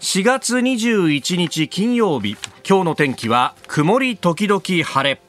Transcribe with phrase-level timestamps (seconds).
[0.00, 2.36] 4月21日金曜日。
[2.66, 5.20] 今日の天気は曇り時々晴れ。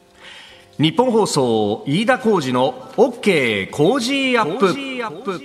[0.78, 5.42] 日本放送飯田浩二の OK 工事アップ。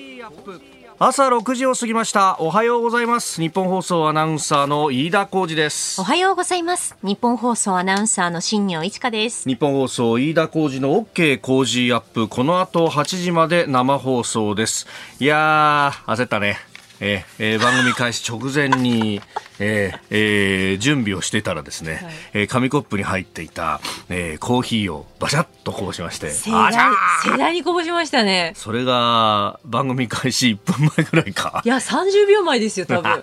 [0.99, 2.37] 朝6時を過ぎました。
[2.39, 3.41] おはようございます。
[3.41, 6.03] 日本放送アナウンサーの飯田浩二です。
[6.03, 6.95] おはようございます。
[7.03, 9.49] 日本放送アナウンサーの新業一華です。
[9.49, 12.29] 日本放送飯田浩二の OK 工事アップ。
[12.29, 14.87] この後8時まで生放送です。
[15.19, 16.59] いやー焦ったね
[17.01, 19.21] えー、番組開始直前に、
[19.59, 22.03] えーえー、準備をしてたらですね、はい、
[22.35, 33.23] えー、紙コップに入っていた、えー、コーヒーをバシャッとこぼしまして盛大にこぼしましたねそれが番組開始1分前ぐらいかいや30秒前ですよ多分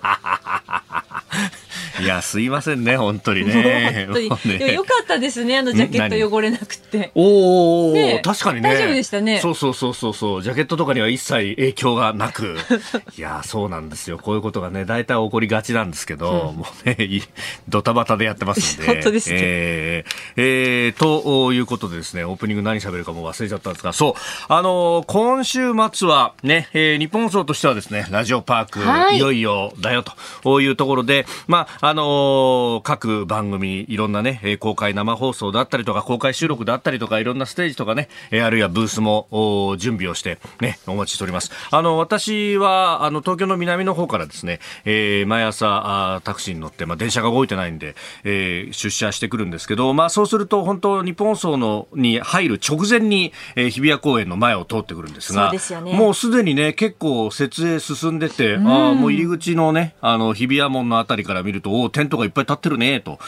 [2.00, 4.06] いや、すいませんね、本当にね。
[4.06, 4.58] 本当に。
[4.58, 7.10] でもよかったですね、あのジャケット汚れなくて。
[7.14, 8.70] おお、ね、確かにね。
[8.70, 9.40] 大丈夫でしたね。
[9.40, 12.56] そうそうそうそうそう、ジャケットとかには一切影響がなく。
[13.16, 14.18] いや、そうなんですよ。
[14.18, 17.22] こういうことがね、大体起こりがちなんですけど、うん、もうね、
[17.68, 18.86] ドタバタでやってますんで。
[18.92, 19.36] 本当ですね。
[19.40, 24.14] えー、えー、ということでですね、オープニング何喋るかも忘れちゃったんですが、そう、
[24.48, 30.04] あのー、今週末はね、えー、日本放送としてはですね、ラジオパーク、はい、いよいよだよ
[30.42, 41.50] というところで、まあ、あのー、各番組、いろんなね、公開生放送だったりとか、公開収録だったりとか、いろんなステージとかね、あるいはブースも準備をして、ね、お待ちしております。
[41.70, 63.18] あの、私は、あの、東京の南の方からですね、えー、毎朝、あタクシーに乗って、まあ、電車が動いてないんで、えー、出社してくるんですけど、まあ、そうすると、本当、日本放送のに入る直前に、えー、日比谷公園の前を通ってくるんですが、すね、もうすでにね、結構設営進んでて、あもう入り口のね、あの、日比谷門のあたりから見ると、おテントがいっぱい立ってるね、と。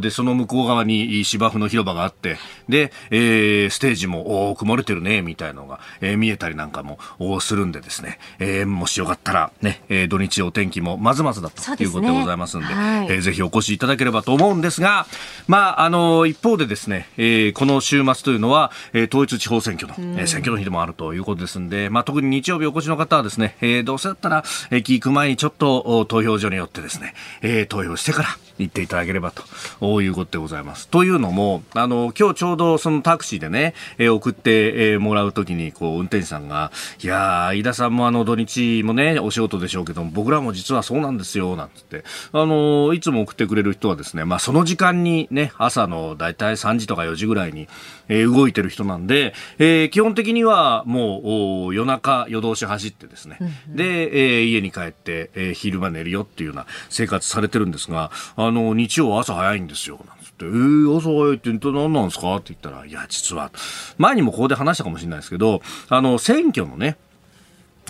[0.00, 2.36] で、その向こう側に芝生の広場があって、
[2.68, 15.06] で、えー、ステージも、お曇れてるね、みたいなのが、えー、見えたりなんかも、おするんでですね、えー、もしよかったら、ね、えー、土日お天気もまずまずだということでございますんで、はい、えー、ぜひお越しいただければと思うんですが、
[15.46, 28.28] まあ、あの、一方でですね、えー、この週末というのは、えー、統一地方選挙の、えー、選挙の日でもあるということですんで、まあ、特に日曜日お越しの方はですね、えー、どうせだったら、駅行く前にちょっと投票所によってですね、えー、投票してから
[28.58, 30.88] 行っていただければということでございます。
[30.88, 36.70] というのも、あの、今日ちょうどそのタクシーでね、えー、送って、えー、もらうときに、こう、運転手さんが、
[37.02, 47.68] いやー、飯田さんもあの、土日もね、お仕事でしょうけども、僕らも実はそうなんですよ、なんつって、あの、いつも送ってくれる人はですね、まあ、その時間にね、朝のだいたい3時とか4時ぐらいに、
[48.08, 62.36] えー、動いてる人なんで、えー、基本的にはもう夜中、夜通し走ってですね、うんうん、で、えー、家に帰って、えー、昼間寝るよっていうような生活されてるんですが、あの、日曜朝早いんですよ、なんつって、えー、朝早いって何なんですか？
[62.36, 63.50] って言ったら、いや、実は、
[63.98, 66.96] 前にもここで話したかもしれないですけど、あの、選挙のね、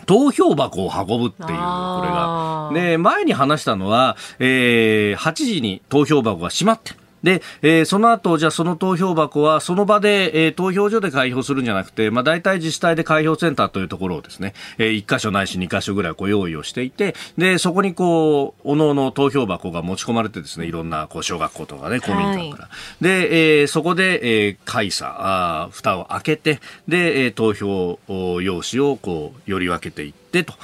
[0.06, 2.70] 投票箱を運ぶっていう、これが。
[2.72, 22.64] で、前に話したのは、えー、8時に投票箱が閉まって、で、えー、その後、じゃあその投票箱はその場で、えー、投票所で開票するんじゃなくて、まあ大体自治体で開票センターというところをですね、えー、1箇所ないし2箇所ぐらいこう用意をしていて、で、そこにこう、おのおの投票箱が持ち込まれてですね、いろんなこう小学校とかね、公民館から。
[22.64, 22.70] は
[23.00, 27.98] い、で、えー、そこで、えー、開査、あ蓋を開けて、で、えー、投票
[28.40, 30.54] 用紙をこう、より分けていって、と、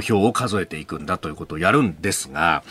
[0.00, 2.62] 票を数えていくんだということをやるんですが、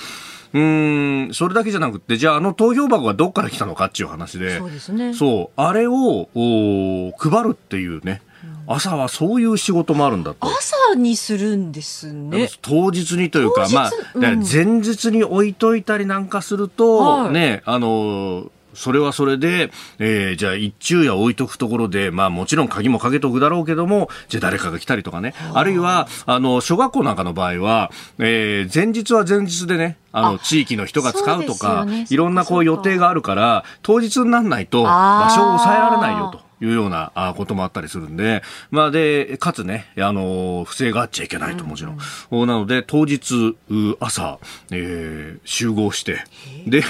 [0.53, 5.13] うん、それだけじゃなくて、じゃああの投票箱がどっから来たのかっていう話で、そうですね。
[5.13, 8.21] そう、あれをお配るっていうね、
[8.67, 10.47] 朝はそういう仕事もあるんだと。
[10.47, 12.49] 朝にするんですね。
[12.61, 25.33] 当日にというか、まあ、前日に置いといたりなんかすると、はい、ね、あの、それはそれで、えー、じゃあ一昼夜置いとくところで、まあもちろん鍵もかけとくだろうけども、じゃあ誰かが来たりとかね。
[25.53, 36.40] あるいは、あの、小学校なんかの場合は、えー、前日は前日でね、あの、地域の人が使うとか、ね、いろんなこう予定があるから、当日にならないと場所を抑えられないよと。
[36.61, 41.99] いうようなこともあったりするんで、まあで、かつね、あの、不正があっちゃいけないともちろん。
[42.31, 43.55] うん、なので、当日、
[43.99, 44.39] 朝、
[44.71, 46.23] えー、集合して、
[46.67, 46.83] で、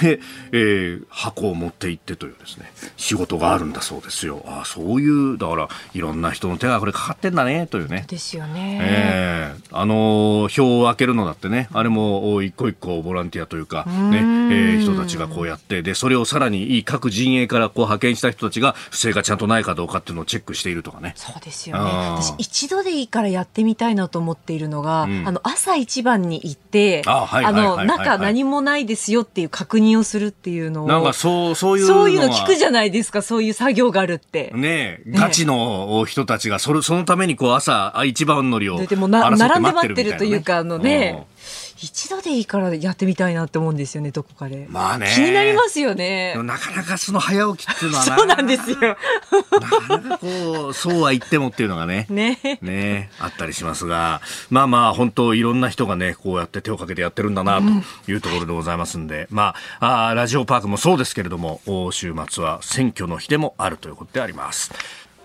[0.51, 4.43] えー、箱を持って行ってというですね、仕事があるんだそうですよ。
[4.45, 8.05] あそういう、だから、いろんな人の手がこれかかってんだね、というね。
[8.07, 8.79] ですよね。
[8.81, 21.13] えー、あの、票を開けるのだってね、あれも一個一個ボランティアというか、ね、えー、人たちがこうやって、で、それをさらに各陣営からこう派遣した人たちが、不正がちゃんとないないかどうかっていうのをチェックしているとかね。
[21.15, 21.83] そうですよね。
[21.83, 30.87] 私一度でいいからやってみたいなと思っているのが、うん、あの朝一番に行って、あの中何もないですよっていう確認をするっていうのを。
[30.87, 33.21] なんかそうそういうそういうの聞くじゃないですか。
[33.21, 34.51] そういう作業があるって。
[34.55, 41.25] ねガチの人たちがそれそのためにこう朝一番乗りをでもな並んで待ってるというかあのね。
[41.81, 44.67] 一度でいいからやってみたいなって思うんですよね、どこかで。
[44.69, 45.11] まあね。
[45.15, 46.35] 気になりますよね。
[46.43, 48.77] なかなかその早起きっていうのはそうなんですよ。
[48.79, 52.05] なかなかこう、そうは言ってもっていうのがね。
[52.09, 52.39] ね。
[52.61, 53.09] ね。
[53.19, 57.61] あったりしますが、まあまあ、本当いろんな人がね、こうやって手をかけてやってるんだな、
[58.05, 61.61] というところでございますんで、うん、まああ、ラジオパークもそうですけれども、
[61.91, 64.71] 週末は選挙の日でもあるということであります。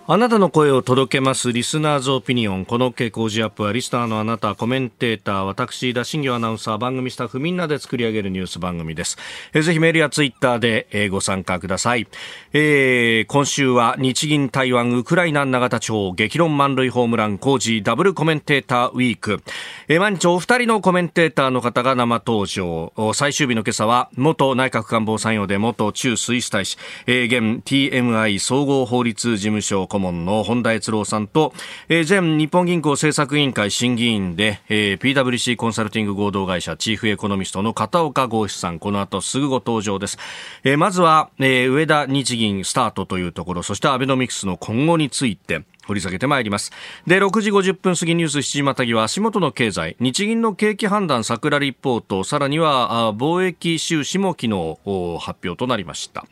[0.09, 2.63] あなたの声を届けますリスナーズオピニオン。
[2.63, 9.17] この傾向ジアップはリスナーのあなた、コメンテーター、私、田新業アナウンサー、番組スタッフみんなで作り上げるニュース番組です。
[9.53, 12.07] えぜひメールやツイッターで、え、ご参加ください。
[12.53, 19.41] えー、今週は日銀台湾ウクライナ永田町激論満塁ホームラン工事ダブルコメンテーターウィーク。
[19.89, 22.93] えー、毎日お二人のコメンテーターの方が生登場。
[23.13, 26.77] 最終日の今朝は、元内閣官房参与で元中スイス大使、
[27.07, 31.53] えー、現 TMI 総合法律事務所顧問の本田悦郎さんと、
[31.89, 40.17] えー、前日本銀行政策委員会審議員で、えー、PWC コンサルティング合同会社チーフエコノミストの片岡剛志さん、この後すぐご登場です。
[40.63, 46.73] えー、まずは、えー、上田日銀スタートというところ、そしてアベノミクスの今後について、掘り下げてまいります。
[47.07, 54.77] で、6時50分過ぎニュース7時またぎは足元の経済、日銀の景気判断桜リポート、さらには貿易収支も昨日
[55.21, 56.25] 発表となりました。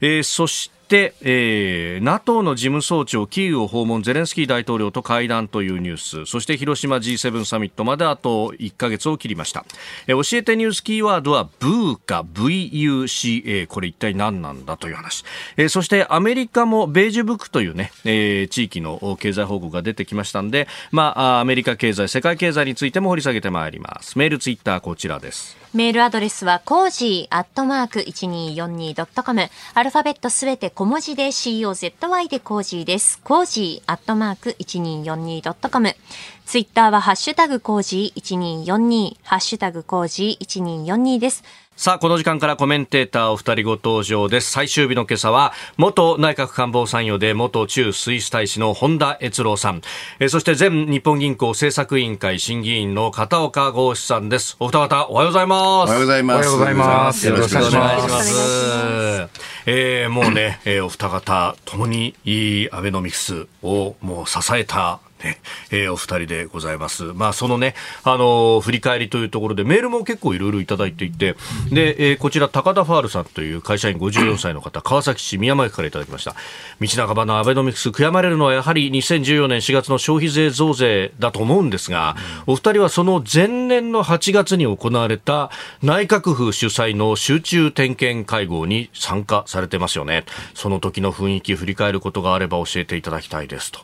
[0.00, 6.26] えー、そして、えー、NATO の事務総長キーウを訪問ゼレンスキー大統領と会談というニュース。
[6.26, 9.64] そして広島 G7 サミットまであと1ヶ月を切りました、
[10.06, 15.24] えー、教えてニュースキーワードは VUCA VUCA これ一体何なんだという話、
[15.56, 24.18] えー、そしてアメリカもベージュブックというね、えー、地域の経済報告が出てきましたんで、まあ、アメリカ経済世界経済についても掘り下げてまいります。
[24.18, 25.56] メールツイッターこちらです。
[25.76, 33.20] メールアドレスはコージーアットマーク 1242.com アルファベットすべて小文字で COZY でコージーです。
[33.22, 35.94] コージーアットマーク 1242.com
[36.46, 41.44] ツイッターはハッシュタグコージー1242ハッシュタグコージー1242です。
[41.76, 44.50] さあ、この時間からコメンテーターお二人ご登場です。
[44.50, 49.82] 最終日の今朝は、元内閣官房参与で元中スイス大使の本田悦郎さん、
[50.18, 54.56] えそして前日本銀行政策委員会審議員の片岡剛志さんです。
[54.58, 55.60] お二方、おはようございます。
[55.60, 56.36] おはようございます。
[56.36, 57.26] おはようございます。
[57.26, 59.28] よろしくお願いします。
[59.66, 65.38] えー、もうね、えー、お二方ともにいいアベノミクスをもう支えたね、
[65.70, 67.04] えー、お二人でございます。
[67.14, 67.74] まあ、そのね、
[68.04, 71.36] あのー、振り返りというところで、メールも結構いろいろいただいていて、
[71.70, 76.34] で、えー、こちら、高田ファールさんという会社員54歳の方、川崎市宮前区からいただきました。
[76.80, 82.16] 道半ばのアベノミクス、悔やまれるのはやはり2014年4月の消費税増税だと思うんですが、
[82.46, 85.50] お二人はその前年の8月に行われた
[85.82, 90.24] 内閣府主催の集中点検会合に参加されてますよね。
[90.54, 93.80] その時の雰囲気振り返ることがあれば教えていただきたいですと。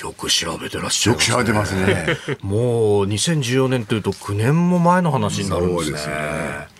[0.00, 2.06] よく調べてらっしゃいます、ね、よく調べてますね。
[2.42, 5.90] もう2014年というと9年も前の話になるんですね。
[5.90, 6.76] そうですね。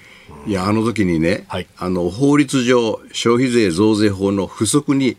[0.47, 5.17] いや、あの時にね、はい、あの、法律上、消費税増税法の不足に、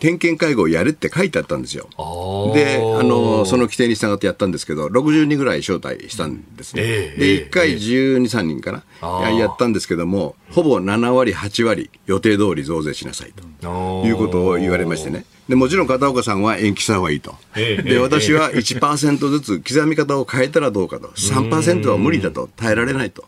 [0.00, 1.88] 点検会合をやれって書いてあったんですよ。
[1.98, 6.82] うん、で、あの、その規定に従ってやったんですけど、60人ぐらい招待したんですね。
[6.84, 15.24] えー、で、1回12、3人かな、やったんですけども、ほぼ7割、8割、予定通り増税しなさいということを言われましてね。
[15.48, 23.24] でもちろん片岡さんは延期した方がいいと、で私は1%ずつ刻み方を変えたらどうかと、3%は無理だと、耐えられないと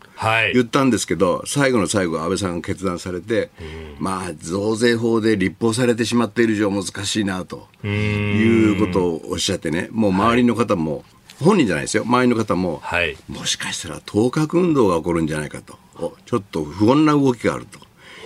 [0.53, 3.51] 言ったんですけど、最後の最後、安倍さんが決断されて、
[3.99, 11.03] まあ、増税法で立法されてしまっている以上、難しいなということをおっしゃってね、もう周りの方も、
[11.41, 15.77] 本人じゃないですよ、周りの方も、はい、もしかしたら当確運動が起こるんじゃないかと、
[16.25, 17.65] ちょっと不穏な動きがある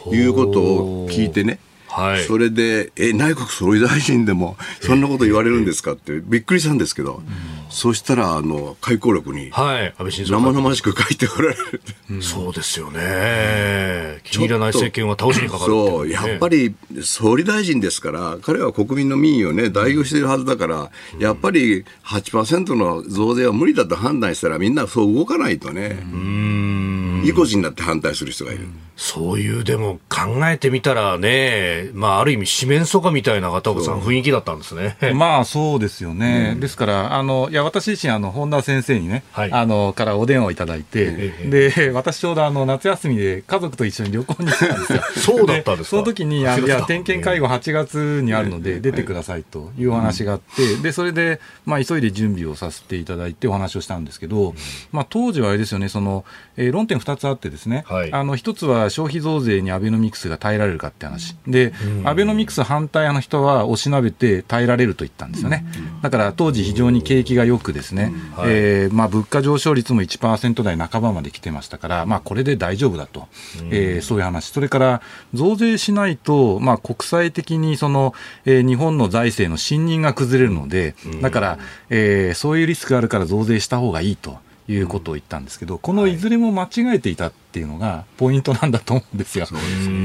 [0.03, 7.21] ということを聞いてね、はい、それで、え、内閣総理大臣でも、そんなこと言われるんですかって、びっくりしたんですけど、
[7.69, 11.81] そしたら、あの、回顧録に、はい、生々しく書いておられる、
[12.11, 14.19] うん、そうですよね。
[14.23, 25.99] 気に入らない政権は倒しにかかる、ね、そう、やっぱり総理大臣ですから、彼は国民の民意をね、代表しているはずだから、やっぱり8%の増税は無理だと判断したら、みんなそう動かないとね。
[26.13, 27.23] うん。
[27.25, 28.67] 意固地になって反対する人がいる。
[28.95, 34.97] そういう、でも考えてみたらね、まあ、ある意味、四面楚歌みたいな片岡さん、雰囲気だったんですね。
[35.15, 36.51] まあ、そうですよね。
[36.53, 45.01] うん、ですから、あの、いや、私自身、あの、本田先生にね、はい、あの、からお電話をいただいて、で、私ちょうど、あの、夏休みで家族と一緒に旅行に行ったんですよ。
[45.37, 45.89] そうだったんですか？
[45.89, 54.55] その時に、あいや、点検会合8月にあるので、出てくださいというお話があって、で、それで、まあ、急いで準備をさせていただいてお話をしたんですけど、
[54.91, 56.23] まあ、当時はあれですよね、その、
[56.55, 61.68] えー、論点2 2つあってですね、はい、あの1つは消費増税にアベノミクスが耐えられるかって話、で、
[62.03, 65.65] アベノミクス反対派の人はおしなべて耐えられると言ったんですよね。
[66.01, 73.27] だから当時非常に景気がよくですね、はい、えー、まあ、物価上昇率も1%台半ばまで来てましたから、まあ、これで大丈夫だと、
[73.71, 75.01] えー、そういう話、それから
[75.33, 78.13] 増税しないと、まあ、国際的にその、
[78.45, 81.59] えー、日本の財政の信任が崩れるので、だから、
[81.89, 84.37] えー、そういうリスクがあるから増税した方がいいと。
[84.71, 89.45] いうことを言ったんですけど、このいずれも間違えていたっていうのがポイントなんだと思うんですよ。
[89.45, 89.55] です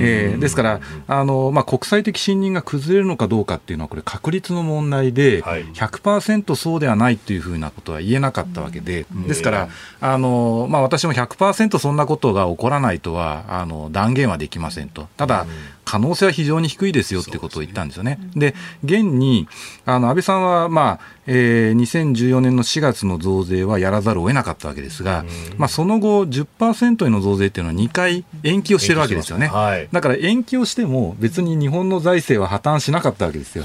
[0.01, 9.69] えー、ですからあの、まあ、国際的信任が崩れるのかどうかっていうのはこれ確率の問題で、はい、100%そうではないというふうなことは言えなかったわけで、ですから
[10.01, 15.09] あの、まあ、私も100%そんなことが起こらないとはあの断言はできませんと。
[15.19, 15.47] ただ、
[15.85, 18.19] 可能性は非常に低いですよってことを言ったんですよね。
[18.35, 19.47] で、現に、
[19.85, 25.25] あの、安倍さんは、まあ、えー、2014年の4月の増税はやらざるを得なかったわけですが、
[25.57, 29.49] まあ、その後10%への増税っていうのは2回延期をしてるわけですよね。
[29.49, 33.65] はい、だから延期をしても別に日本の財政は破綻しなかったわけですよ。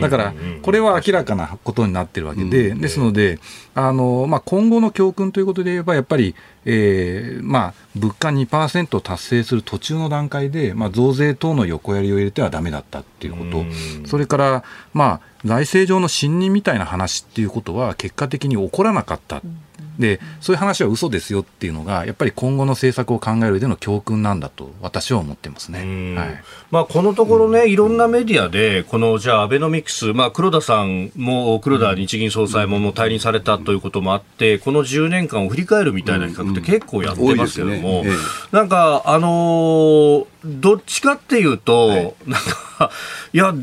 [0.00, 3.38] だから、これは明らかなことになってるわけで、ですので、
[3.74, 19.42] あの、まあ、今後の教訓ということで言えば、やっぱり、えー、まあ、物価2%達成する途中の段階で、まあ、増税等の横やりを入れてはだめだったっていうこと、それから、まあ、財政上の信任みたいな話っていうことは結果的に起こらなかった。
[20.00, 26.42] でそういう話は嘘ですよっていうのがやっぱり今後の政策を考える上での教訓なんだと私は思ってますね、はい。
[26.70, 38.04] まあ、このところね、いろんなメディアでこのじゃあアベノミクス、まあ、黒田さんも黒田日銀総裁ももう退任されたということもあってこの10年間を振り返るみたいな企画って結構やってますけども、
[38.52, 42.40] なんかあのーどっちかっていうと、はい、なん
[42.78, 42.90] か、
[43.32, 43.54] いや、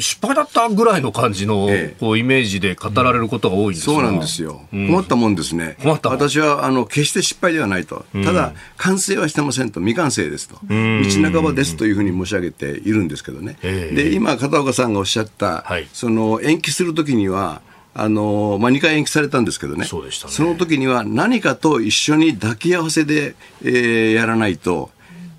[0.00, 17.62] 失敗だったぐらいの感じの、ええ、こうイメージで語られることが多いんです、そうなんですよ、うん、困ったもんですね、私はあの決して失敗ではないと、ただ、完成はしてませんと、未完成ですと、道半ばですというふうに申し上げているんですけどね、で今、片岡さんがおっしゃった、はい、その延期するときには、
[17.92, 20.10] あのまあ、2回延期されたんですけどね、そ、ね、
[20.44, 24.90] の時には何かと一緒に抱き合わせで、えー、やらないと、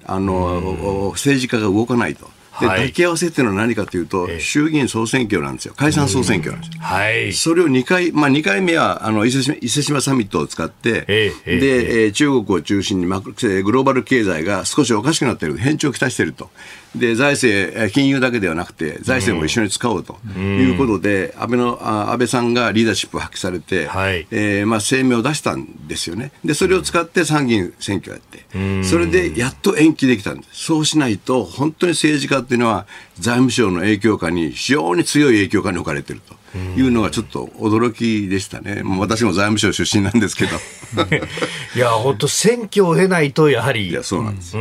[0.05, 2.29] あの政治家が動かないと。
[2.61, 5.73] で、抱き合わせっていうのは何かというと、衆議院総選挙なんですよ。
[5.75, 6.81] 解散総選挙なんですよ。
[6.81, 7.33] はい。
[7.33, 11.01] それを2回、まあ2回目は、あの、伊勢志サミットを使って、
[11.45, 13.33] で、え中国を中心に、ま、グ
[13.71, 16.49] ローバル経済が少しおかしくなっている、変調をきたしていると。
[16.95, 21.79] で財政、金融だけではなくて、財政も一緒に使おうということで、安倍の
[22.11, 32.85] 安倍さんがリーダーシップを発揮されて、はい、えー、まあ、声明を出したんですよね、でそれを使って参議院選挙をやって、それでやっと延期できたんです、そうしないと、本当に政治家っていうのは、
[33.17, 36.35] 財務省の影響下に、非常に強い影響下に置かれていると。
[36.57, 40.57] いうのがちょっと驚きでしたね、もう私も財務省出身なんですけど。
[41.75, 44.55] いや、本当、選挙を経ないと、やはり、いやそうなんです。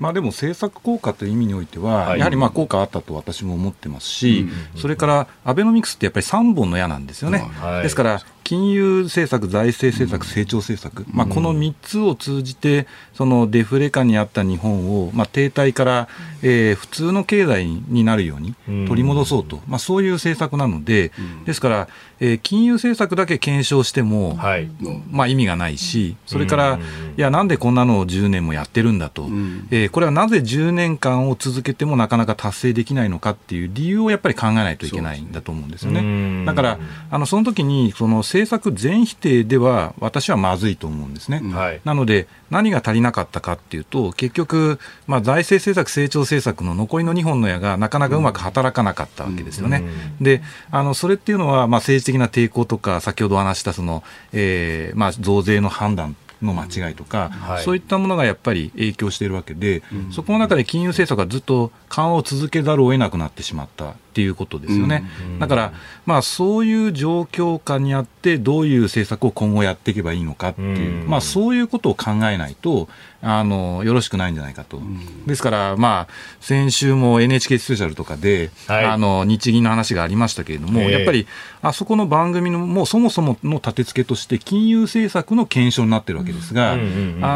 [0.00, 7.46] まあ、でも政策効果という意味においては、はい、やはりまあ効果あったと私も思ってますし、それからアベノミクスってやっぱり3本の矢なんですよね。
[7.60, 16.08] はい、ですから金融政策、財政政策、成長政策、まあ、この3つを通じて、そのデフレ下にあった日本を、まあ、停滞から、
[16.42, 18.54] えー、普通の経済になるように
[18.86, 21.10] 取り戻そうと、まあ、そういう政策なので、
[21.44, 21.88] ですから、
[22.20, 24.68] えー、金融政策だけ検証しても、はい、
[25.10, 26.78] まあ、意味がないし、それから、
[27.16, 29.26] いや、なんでこんなのを10年もやってるんだと、
[29.70, 36.44] えー、これはなぜ10年間を続けてもなかなか達成できないのかっていう理由をやっぱり考えないといけないんだと思うんですよね。
[36.44, 36.78] だから、
[37.10, 41.40] あのその時にその政策全否定では私はまずいと思うんですね。
[41.52, 49.84] はい、なので何が足りなかったかっていうと結局、まあ、財政政策、成長政策の残りの2本の矢がなかなかうまく働かなかったわけですよね。
[50.20, 65.04] であのそれっていうのは、まあ、政治的な抵抗とか先ほど話したその、えーまあ、増税の判断の間違いとか、はい、そういったものがやっぱり影響しているわけで、うん、そこの中で金融政策がずっと緩和を続けざるを得なくなってしまったっていうことですよね。
[65.38, 65.72] だから、
[66.06, 72.88] まあ、そういう状況下にあって、どういう政策を今後やっていけばいいのかっていう、まあ、そういうことを考えないと、
[73.22, 74.80] あのよろしくないんじゃないかと。
[75.26, 81.26] ですから、まあ、先週も NHK スペシャルとかで、はい、あの日銀の話がありましたけれども、やっぱり
[81.60, 86.76] あそこの番組のもうそもそもの立て付けとして、金融政策の検証になってるわけですが、あ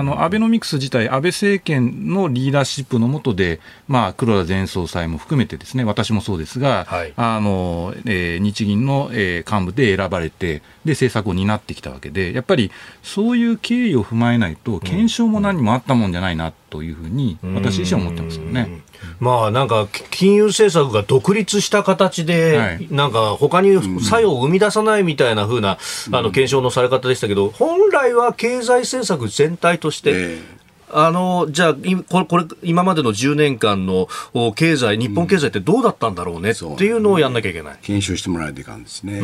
[0.02, 3.60] のアベノミクス自体、安倍政権のリーダーシップの下で、
[3.90, 12.70] まあ、黒田前総裁も含めてですね、私もそうですが、はい、あのえー、日銀の、えー、幹部で選ばれてで、政策を担ってきたわけで、やっぱり
[13.02, 18.80] そういう経緯を踏まえないと、検証も何もあったもんじゃないなというふうに、私自身は思ってますよね。
[19.18, 25.78] まあなんか金融政策が独立した形で、はい、なんか他に作用を生み出さないみたいなふうな、
[26.12, 30.59] あの検証のされ方でしたけど、本来は経済政策全体として、
[30.92, 31.74] あのじゃあ
[32.08, 34.08] これこれ今までの10年間の
[34.54, 39.18] 経済日本経済ってどうだったんだろうね、うん、っていうのをやんなきゃいけない、検証してもらえていかんですね。
[39.18, 39.22] あ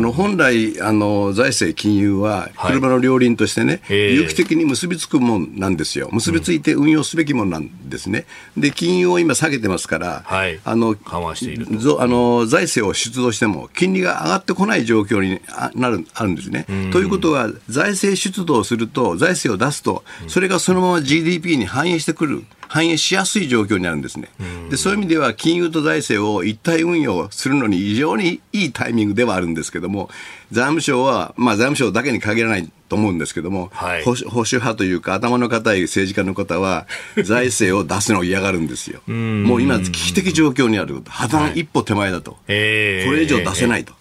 [0.00, 6.08] の本来あの財政金融は車の両輪としてね、はい、有機的に結びつくもんなんですよ。
[6.12, 8.26] 結びついて運用すべきもんなんですね。
[8.56, 11.66] で金融を今下げてますから、はい、あの緩和している
[11.98, 15.40] あの財政を出動しても金利が上がってこない状況に
[15.74, 16.66] なるあるんですね。
[16.92, 24.30] ということは財政出動すると財政を出すとそれがそのままま GDP に反映してくる、反映しやすい状況にあるんですね。
[24.70, 30.08] でそういう意味では金融と財政を一体運用するのに非常にいいタイミングではあるんですけども、
[30.50, 36.86] 財務省は、まあ、財務省だけに限らないと思うんですけども、はい、保守派というか頭の固い政治家の方は
[37.22, 39.02] 財政を出すのを嫌がるんですよ。
[39.06, 41.02] もう今危機的状況にある。
[41.06, 43.92] 破綻一歩手前だと、はい、これ以上出せないと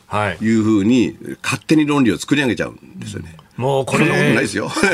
[0.41, 3.35] いうふうに勝手に論理を作り上げちゃうんですよね。
[3.61, 4.07] もうこれ、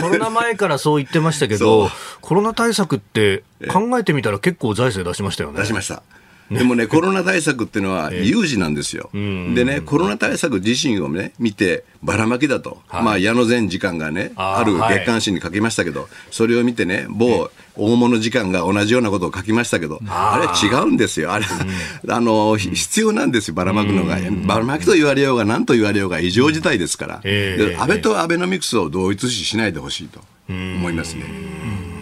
[0.02, 1.90] コロナ前からそう言ってましたけど、
[2.22, 5.60] コロナ対策って考えてみたら結構財政出しましたよね。
[5.62, 6.04] 出しました。
[6.52, 9.10] でもね、コロナ対策っていうのは有事なんですよ。
[9.14, 21.34] でね、コロナ対策自身をね、見て、ばらまきだと、まあ、矢野前時間がね、ある月刊誌に書きましたけど、それを見てね、某大物時間が同じようなことを書きましたけど、あれ違うんですよ。
[21.34, 21.46] あれ、
[22.08, 24.18] あの、必要なんですよ、ばらまくのが。
[24.46, 27.22] ばらまきと言われようが、何と言われようが異常事態ですから。
[27.24, 31.97] 安倍とアベノミクスを同一視しないでほしいと思いますね。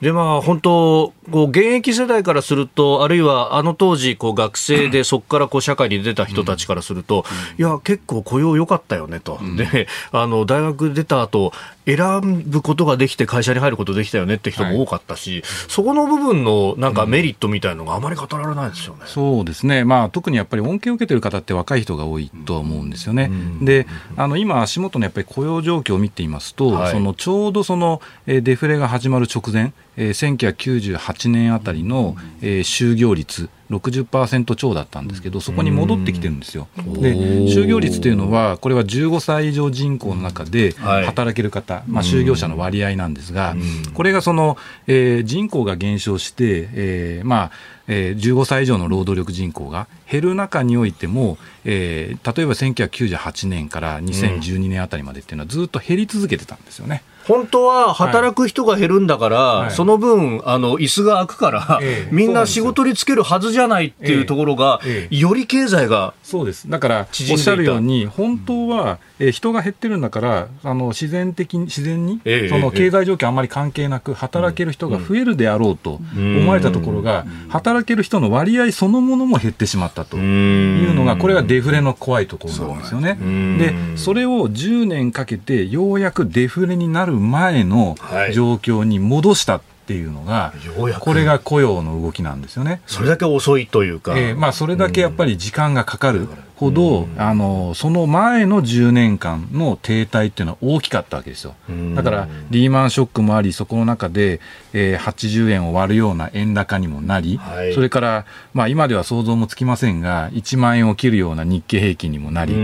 [0.00, 7.24] でまあ、本当、こう現役世代からすると、あるいはあの当時、こう学生でそこからこう社会に出た人たちからすると、
[7.58, 11.52] いや、結構雇用良かったよねと、であの大学出た後
[11.86, 23.28] 選ぶことができて会社に入ることできたよねって人も多かったし、はい、そこの部分のなんかメリットみたいのがあまり語られないですよね、うん、そうですね、まあ、特にやっぱり恩恵を受けてる方って若い人が多いとは思うんですよね。
[23.30, 23.86] うん、で
[24.16, 36.68] あの今、足元のやっぱり雇用状況を見ていますと、はい、そのちょうどそのデフレが始まる直前、えー、1998年あたりの、えー、就業率60%超だったんですけど、そこに戻ってきてるんですよ。
[36.76, 43.56] で、就業率というのは、これは15歳以上人口の中で働ける方、はい、まあ、就業者の割合なんですが、
[43.94, 47.50] これがその、えー、人口が減少して、えー、まあ、
[47.86, 57.02] えー、15歳以上の労働力人口が減る中においても、えー、例えば1998年から2012年あたりまでっていうのはずっと減り続けてたんですよね。
[57.26, 66.68] 本当は働く人が減るんだから、はい、その分、あの椅子が空くから、えみんな仕事に就けるはずじゃないっていうところが、えより経済がそうです。
[66.68, 83.18] だからおっしゃるように、本当は、え人が減ってるんだから、あの自然的に自然に、その経済状況あんまり関係なく、働ける人が増えるであろうと思われたところが、働ける人の割合そのものも減ってしまったというのが、これがデフレの怖いところなんですよね。
[83.58, 87.96] で、それを10年かけて、ようやくデフレになる前の
[88.32, 89.60] 状況に戻した。
[89.84, 90.54] っていうのが、
[91.00, 92.80] これが雇用の動きなんですよね。
[92.86, 96.26] それだけ遅いというか、えー、まあ、それだけやっぱり時間がかかる
[96.64, 101.54] ほど、あのその前の10年間の停滞っていうのは大きかったわけですよ。
[101.94, 104.40] だからリーマンショックもあり、そこの中で、
[104.72, 112.54] えー、80円を割るような円高にもなり、はい、それから、まあ、今では想像もつきませんが、1万円を切るような日経平均にもなり、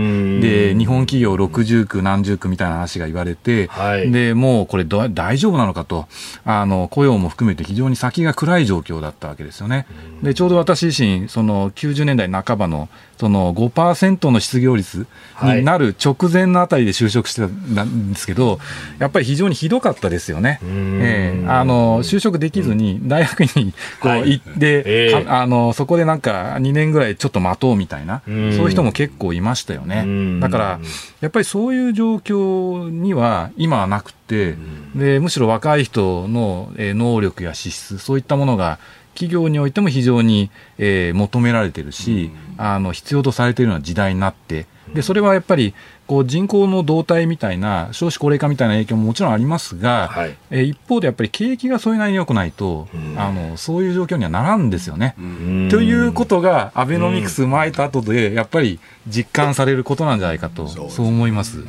[0.41, 6.07] で日本企業60区、何十区みたいな話が言われて、はい、でもうこれ大丈夫なのかと
[6.43, 9.85] あの、雇用も含めて非常に先が暗い状況だったわけですよね。
[10.23, 12.89] でちょうど私自身その90年代半ばの
[13.21, 15.05] その5%の失業率
[15.43, 17.41] になる直前のあたりで就職して
[17.75, 18.57] たんですけど、
[18.97, 20.59] やっぱり非常にひどかったですよね。
[20.63, 25.23] えー、あの就職できずに大学にこう行って、はいえ。
[25.23, 30.39] ー、あのそこでなんか2年ぐらいちょっと待とうみたいな、そういう人も結構いましたよね。
[30.39, 30.79] だから
[31.19, 34.55] やっぱりそういう状況には今はなくて、
[34.95, 38.79] でむしろ若い人の能力や資質そういったものが
[39.21, 45.75] 企業においても非常に、えー、求められてるし、うん、あの必要とされているような時代になってでそれはやっぱり
[46.07, 55.15] こう人口の動態みたいな少子高齢化みたいな影響ももちろんありますが、はい、えー、一方でやっぱり景気がそれなりに良くないと、うん、あのそういう状況にはならんですよね。
[55.17, 61.63] うん、ということがアベノミクス巻いた後でやっぱり実感されることなんじゃないかと、そう思います。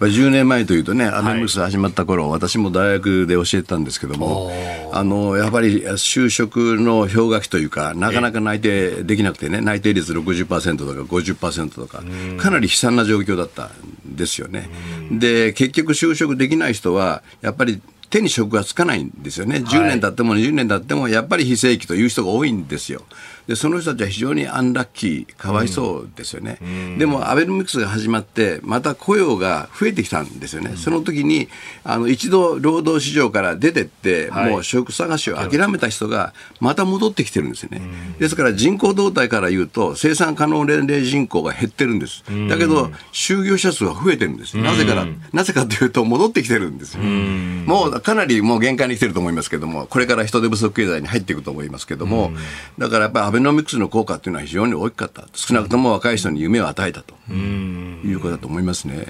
[0.00, 4.50] 10年前というとね、アベノミクス始まった頃、はい、私も大学で教えてたんですけども、
[4.92, 12.02] あのやっぱり就職の氷河期というか、なかなか内定できなくてね、内定率60%とか50%とか、
[12.38, 14.68] かなり悲惨な状況だったんですよね。
[15.10, 17.80] で、結局就職できない人は、やっぱり
[18.10, 19.58] 手に職がつかないんですよね。
[19.58, 23.02] 10年経っても20年経っても、やっぱり非正規という人が多いんですよ。
[23.48, 31.48] でその人たちは非常にアンラッキー、かわいそうですよね、うん、でもアベノミクスが始まって、また雇用が増えてきたんですよね、うん、その時に
[31.82, 52.32] あの一度労働市場から出てって、はい、もう職探しを諦めた人がまた戻ってきてるんですよね、うん、ですから人口動態から言うと、生産可能年齢人口が減ってるんです、だけど、就業者数は増えてるんです、なぜから、なぜかというと、戻ってきてるんですよ、もうかなりもう限界に来てると思いますけども、これから人手不足経済に入っていくと思いますけども、
[52.76, 55.28] だからやっぱりアベノミクスの効果っていうのは非常に大きかった。
[55.32, 59.06] 少なくとも若い人に夢を与えたということだと思いますね。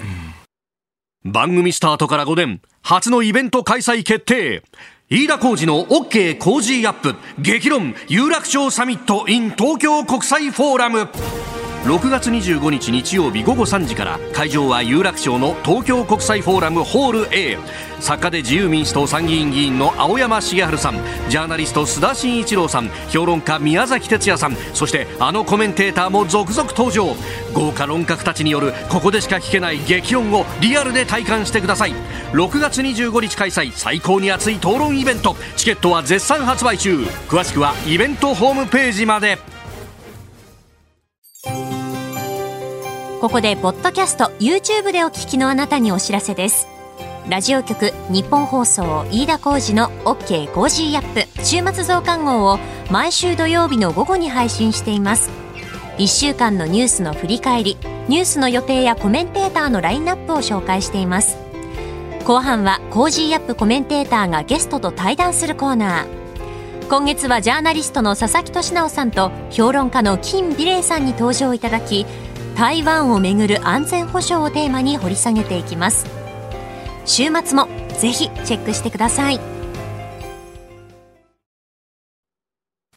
[1.25, 4.63] 番組スタートから5年、初のイベント開催決定。
[5.11, 11.09] 飯田浩二の OK 工事アップ激論有楽町サミット in 東京国際フォーラム
[11.85, 17.57] 6月25日日曜日午後3時から会場は有楽町の東京国際フォーラムホール A
[18.01, 20.97] 作家で自由民主党参議院議員の青山茂春さん
[21.29, 27.15] ジャーナリスト須田慎一郎さん評論家宮崎哲也さんそしてあのコメンテーターも続々登場。
[27.55, 31.93] 豪華論客たちによるここでしか聞けない激論をリアルで体感してください。
[32.33, 35.35] 6月25日開催最高に熱い討論イベント。
[35.57, 36.99] チケットは絶賛発売中。
[37.29, 39.58] 詳しくはイベントホームページまで。
[43.21, 46.69] ここでポッドキャスト YouTube でお聞きのあなたにお知らせです。
[47.29, 52.61] ラジオ局ニッポン放送飯田浩司の OK コージーアップ週末増刊号を
[52.93, 55.31] 毎週土曜日の午後に配信しています。
[55.99, 57.77] 1週間のニュースの振り返り
[58.07, 61.39] ニュースの予定やコメンテーターのラインナップを紹介しています。
[62.25, 66.19] 後半は Cozy Up コメンテーターがゲストと対談するコーナー。
[66.89, 72.07] 今月はジャーナリストの佐々木俊尚さんと評論家の金美齢さんに登場いただき
[72.59, 76.07] 台湾をめぐる安全保障をテーマに掘り下げていきます
[77.05, 77.69] 週末も
[78.01, 79.39] ぜひチェックしてください。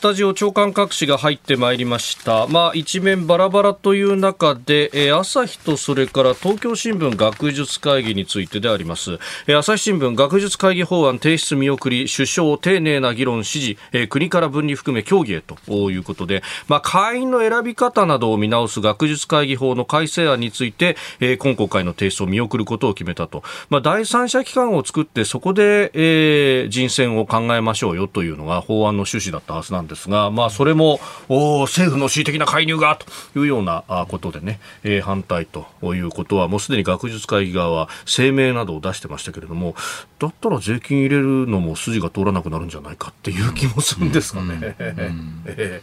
[0.02, 2.48] タジオ長官各紙が入ってまいりました。
[2.48, 9.20] まあ、一面バラバラという中で、えー、朝日とそれから東京新聞学術会議についてであります。
[9.46, 23.44] えー、朝日新聞学術会議法案提出見送り、首相丁寧な議論指示、えー、国から分離含め協議へということで、まあ、会員の選び方などを見直す学術会議法の改正案について、えー、今国会の提出を見送ることを決めたと。
[23.70, 32.98] まあ、第三者機関を作って、そこで、えー、人選を考えましょうよというのが法案の趣旨だったはずなんですですが、まあ、それも政府の恣意的な介入が
[33.34, 39.76] というようなことでね、えー、反対ということはもうすでに学術会議側は声明などを出してましたけれども
[40.20, 44.76] だったら税金入れるのも筋が通らなくなるんじゃないかっていう気もするんですかね。
[44.80, 45.82] え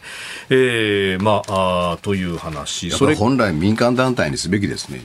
[0.49, 2.89] えー、まああという話。
[2.91, 5.01] それ本来民間団体にすべきですね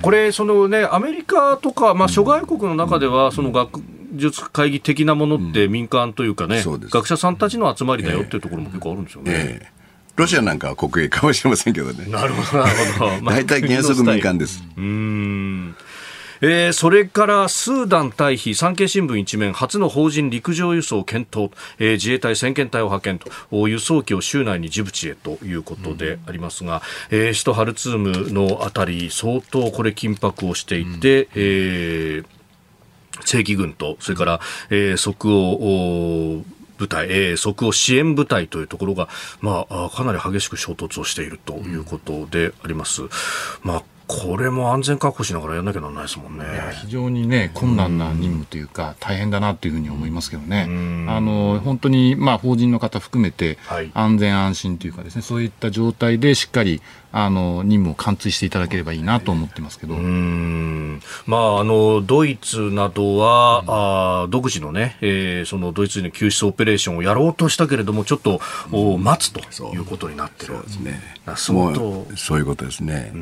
[0.00, 3.80] これそのねアメリカとか、まあ、諸外国の中では、その学
[4.14, 9.32] 術会議的なものって民間というかね、うん、学者さんたちの集まりだよっていうところも結構あるんですよね。
[9.34, 9.78] えー
[10.18, 12.10] ロシアなんかは国営かもしれませんけどね。
[12.10, 13.30] なるほど、なるほど。
[13.30, 14.64] 大体原則民間です。
[14.76, 15.76] うん。
[16.40, 32.37] えー、それからスーダン退避産経新聞一面初の法人陸上輸送検討、えー、自衛隊先遣隊を派遣と輸送機を州内にジブチへということでありますが、うん、えー、首都ハルツームのあたり相当これ緊迫をしていて、うん、えー
[33.24, 36.44] 正規軍と、それから、えー、即応
[36.78, 39.08] 部隊、えー、即応支援部隊というところが、
[39.40, 43.02] まあ、かなり激しく衝突をしているということであります。
[43.02, 43.10] うん、
[43.62, 46.44] まあこれも安全確保しながらやらなきゃならないですもんね。
[46.80, 50.62] 非常にね、困難な任務というか、大変だなというふうに思いますけどね。
[51.08, 53.58] あの、本当に、まあ、法人の方含めて、
[53.92, 68.40] 安全安心というかですね、そういった状態でしっかり、あの任務を完遂していただければいいなと思ってますけど、まあ、あのドイツなどは、うん、あ独自の,、ねえー、そのドイツの救出オペレーションをやろうとしたけれどもちょっと、
[68.72, 69.40] うん、待つと
[69.74, 70.54] いうことになってる。
[70.54, 71.18] そうですね。
[72.16, 73.12] そういうことですね。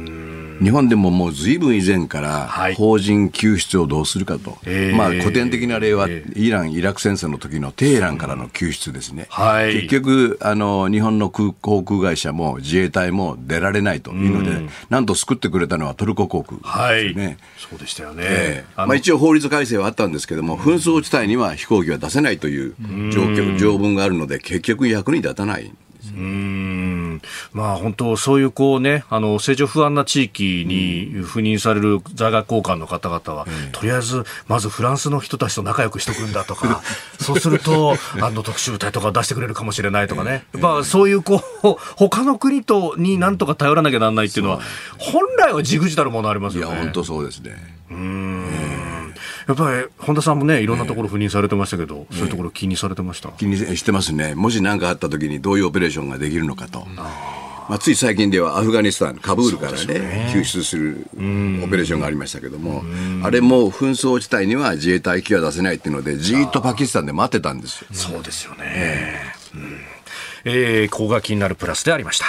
[0.63, 17.37] 日本でももうずいぶん以前から法人救出をどうするかと、はい、まあ、古典的な例は、イラン・イラク戦争の時のテヘランからの救出ですね、はい、結局あの日本の空航空会社も自衛隊も出られれないというので、うん、なんと救ってくれたのはトルコ航空ですね、はい、
[17.71, 22.75] そうでしたよね、えー、まあ、一応法律改正はあったんですけども、紛争地帯には飛行機は出せないという
[23.13, 25.73] 状況、条文があるので、結局役に立たない。
[26.17, 27.21] うん。
[27.53, 36.83] まあ本当そういうこうね、あの、政情不安な地域に赴任される在学交換の方々は、とりあえず、まずフランスの人たちと仲良くしとくんだとか、
[37.21, 40.45] そうすると、あの特殊部隊とか出してくれるかもしれないとかね。
[40.55, 44.61] やっぱそういうこう、他の国とになんとか頼らなきゃならないっていうのは、
[44.97, 46.75] 本来はじぐじたるものありますよね。
[46.75, 47.77] いや、本当そうですね。
[47.91, 48.86] うん
[49.47, 53.31] やっぱり本田さんもね、いろんなところ赴任されてましたけど、そういうところ気にされてました？
[53.31, 54.35] 気にしてますね。
[54.35, 56.87] もし何かあった時にどういうオペレーションができるのかと。
[57.69, 62.85] まあ、つい最近ではアフガニスタン、カブールからね、ね救出するオペレーションがありましたけども、
[63.25, 67.89] あれも紛争地帯には自衛隊機は出せないっていうので、じっとパキスタンで待ってたんですよ。
[67.91, 69.21] そうですよね。
[70.45, 72.27] えー、ここが気になるプラスでありました。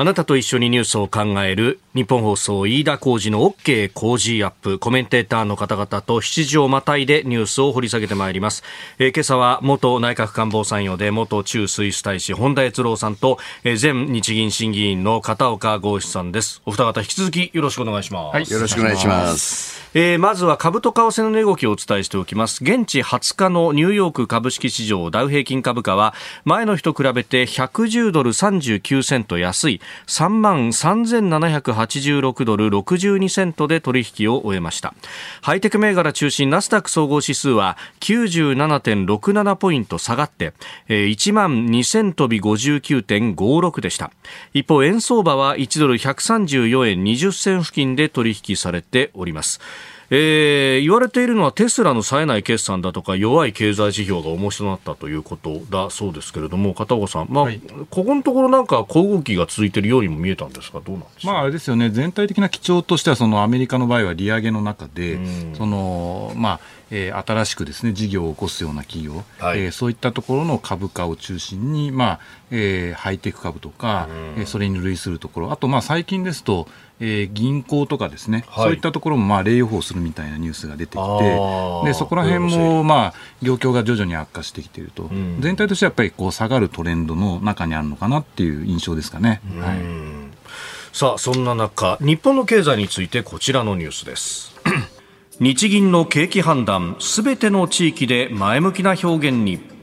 [0.00, 4.78] あなたと一緒にニュースを考える日本放送飯田浩二の OK 工事アップ。
[4.78, 8.62] コメンテーターの方々と7時をまたいでニュースを掘り下げてまいります、
[8.98, 16.62] えー、今朝は元内閣官房参与で元中スイス大使本田悦郎さんと、えー、前日銀審議員の片岡剛志さんです。
[16.64, 19.89] お二方引き続きよろしくお願いします、はい、よろしくお願いします。
[19.92, 22.62] えー、まずは株と為替の値動きをお伝えしておきます。
[22.62, 34.94] 現地20日のニューヨーク株式市場ダウ平均株価は前の日と比べて110ドル39セント安い3万3786ドル62セントで取引を終えました。
[35.42, 40.52] ハイテク銘柄中心ナスダック総合指数は97.67ポイント下がって、
[40.88, 44.12] 1万2000飛び59.56でした。
[44.54, 49.60] 一方、円相場は1ドル134円20銭付近で取引されております。
[50.12, 61.90] えー、言われているのはテスラの冴えない決算だとか弱い経済指標が重しとなったということだそうですけれども片岡さん、まあ、はい、ここのところなんか小動きが続いているようにも見えたんですがどうなんですか、まあ、あれですよね。
[61.90, 65.20] 全体的な基調としてはそのアメリカの場合は利上げの中で、
[65.54, 72.20] そのまあえー、新しくですね事業を起こすような企業、はい、えー、そういったところの株価を中心に、まあ
[72.50, 75.52] えー、ハイテク株とか、えー、それに類するところ。
[75.52, 76.66] あとまあ最近ですと
[77.00, 89.40] えー、銀行とかですね、はい、そういったところもまあ例予報するみたいなニュースが出てきて、でそこら辺もまあ業況が徐々に悪化してきていると、うん、全体としてはやっぱりこう下がるトレンドの中にあるのかなっていう印象ですかね。
[89.58, 89.78] はい、
[90.92, 94.54] さあそんな中、日本の経済についてこちらのニュースです。
[95.40, 99.79] 日銀の景気判断、すべての地域で前向きな表現に。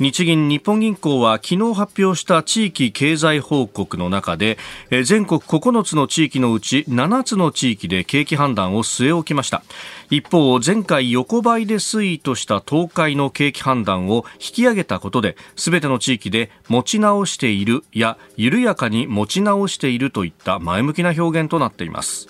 [0.00, 4.58] 日銀日本銀行は昨日発表した地域経済報告の中で
[5.04, 9.62] 全国9つの地域のうち7つの地域で景気判断を据え置きました。
[10.10, 22.28] 一方前回横ばいで推移とした東海の景気判断を引き上げたことで全ての地域で持ち直しているや緩やかに持ち直しているといった前向きな表現となっています。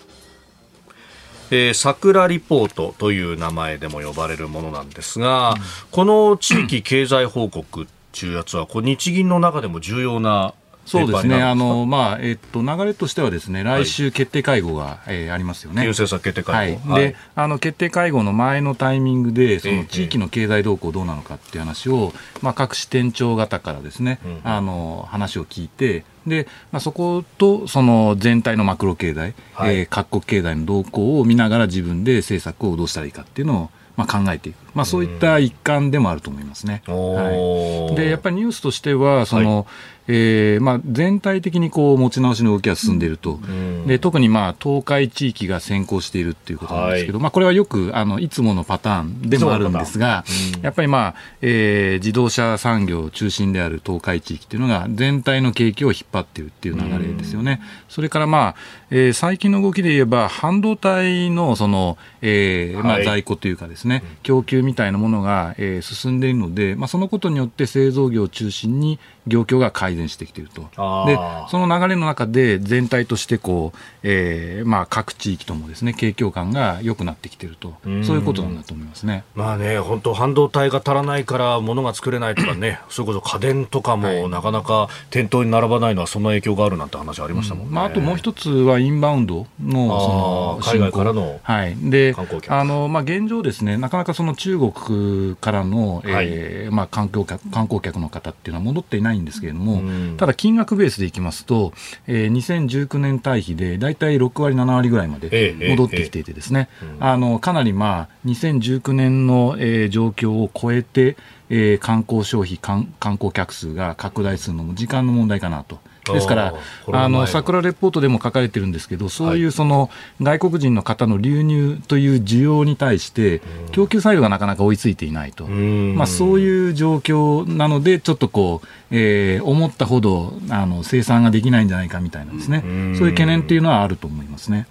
[1.51, 5.57] えー、桜リポートという名前でも呼ばれるものなんですが、うん、
[5.91, 10.55] この地域経済報告というやつは、こ日銀の中でも重要な
[10.87, 15.87] そうですね、あのまあえっと、流れとしては、ですね来週、決定会合が、はえー、ありますよね。
[15.87, 36.83] 政策決定会合、はい、であの決定会合の前のタイミングで、その地域の経済動向どうなのかっていう話を、まあ、各支店長方からですね、うん、あの話を聞いて、でまあ、そことその全体のマクロ経済、はい、えー、各国経済の動向を見ながら自分で政策をどうしたらいいかっていうのをまあ、考えていく、まあ、そういった一環でもあると思いますね。
[36.87, 39.67] はい、でやっぱりニュースとしてはその、はい。
[40.07, 50.25] えーまあ、全体的にこう持ち直しの動きが進んでいると、うん、で特にまあ東海地域が先行しているということなんですけど、はい、まあ、これはよくあのいつものパターンでもあるんですが、
[50.57, 57.61] うん、やっぱり、まあえー、自動車産業中心である東海地域というのが全体の景気を引っ張っているっていう流れですよね。
[57.63, 58.55] うん、それから、まあ
[58.91, 70.63] えー、最近の動きで言えば半導体のその、えーまあ、在庫というかですね、はい、供給みたいなものが、えー、進んでいるので、まあ、そのことによって製造業を中心に業況が改善してきていると。
[71.07, 71.19] で、
[71.51, 79.25] その流れの中で全体としてこう、えー、まあ各地域ともですね、景況感が良くなってきていると、そういうことなんだと思いますね。
[79.35, 87.69] まあね、本当半導体が足らないから物が作れないとかね、 それこそ家電とかもなかなか店頭に並ばないのはそんな影響があるなんて話ありましたもんね。
[87.71, 91.77] うん、まあ、あともう一つはインバウンドのその海外からのはい。
[91.77, 92.15] で、
[92.49, 99.83] あの、まあ現状ですね、なかなかその中国からの、えー、まあ観光客、観光客の方っていうのは戻っていないんですけれども、
[100.17, 101.73] ただ金額ベースでいきますと、
[102.07, 106.69] えー、2019年対比で大体6割、7割ぐらいまで戻ってきていてですね、
[107.01, 111.17] あのかなりまあ2019年の、えー、状況を超えて、
[111.51, 115.79] えー、観光消費観、観光客数が拡大するのも時間の問題かなと。
[116.13, 116.55] ですから、
[116.93, 123.41] あの桜レポートでも書かれてるんですけど、そういうその外国人の方の流入という需要に対して、
[123.73, 132.61] 供給サイドがなかなか追いついていないと、まあ、そういう状況なので、ちょっとこう、えー、思ったほどあの生産ができないんじゃないかみたいなですね、
[132.97, 134.69] そういう懸念っていうのはあると思いますね。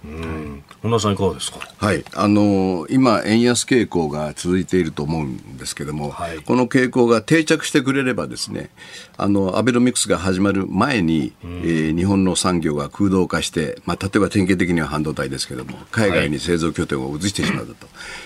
[0.82, 1.58] 本田さんいかがですか？
[1.76, 8.70] はい、あの今円安傾向が続いていると思うんですけども、はい、この傾向が定着してくれればですね、
[9.18, 17.78] あのアベノミクスが始まる前に、うん、えー、日本の産業が空洞化して、まあ例えば典型的には半導体ですけども、海外に製造拠点を移してしまうと、はい、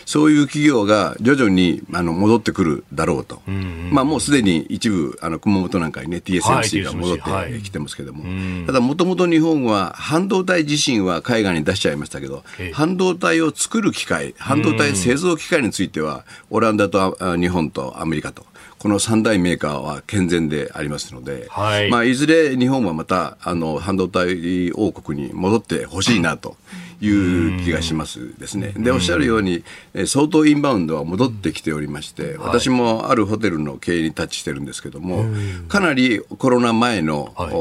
[0.07, 18.47] そういう企業が徐々にあの戻ってくるだろうと、うん、まあもうすでに一部あの熊本なんかにね TSMC が戻ってきてますけども、はい、ただもともと日本は半導体自身は海外に出しちゃいましたけど、半導体を作る機械、半導体製造機械については、オランダと日本とアメリカと。
[18.79, 26.57] この三大メーカーは健全でありますので、はい、まあ、いずれ日本はまたあの半導体王国に戻ってほしいなと。
[27.01, 28.73] いう気がしますですね。
[28.77, 29.63] で、おっしゃるように、
[30.07, 35.25] 相当インバウンドは戻ってきておりまして、私もあるホテルの経営にタッチしてるんですけども、
[35.69, 37.53] かなりコロナ前の、はい、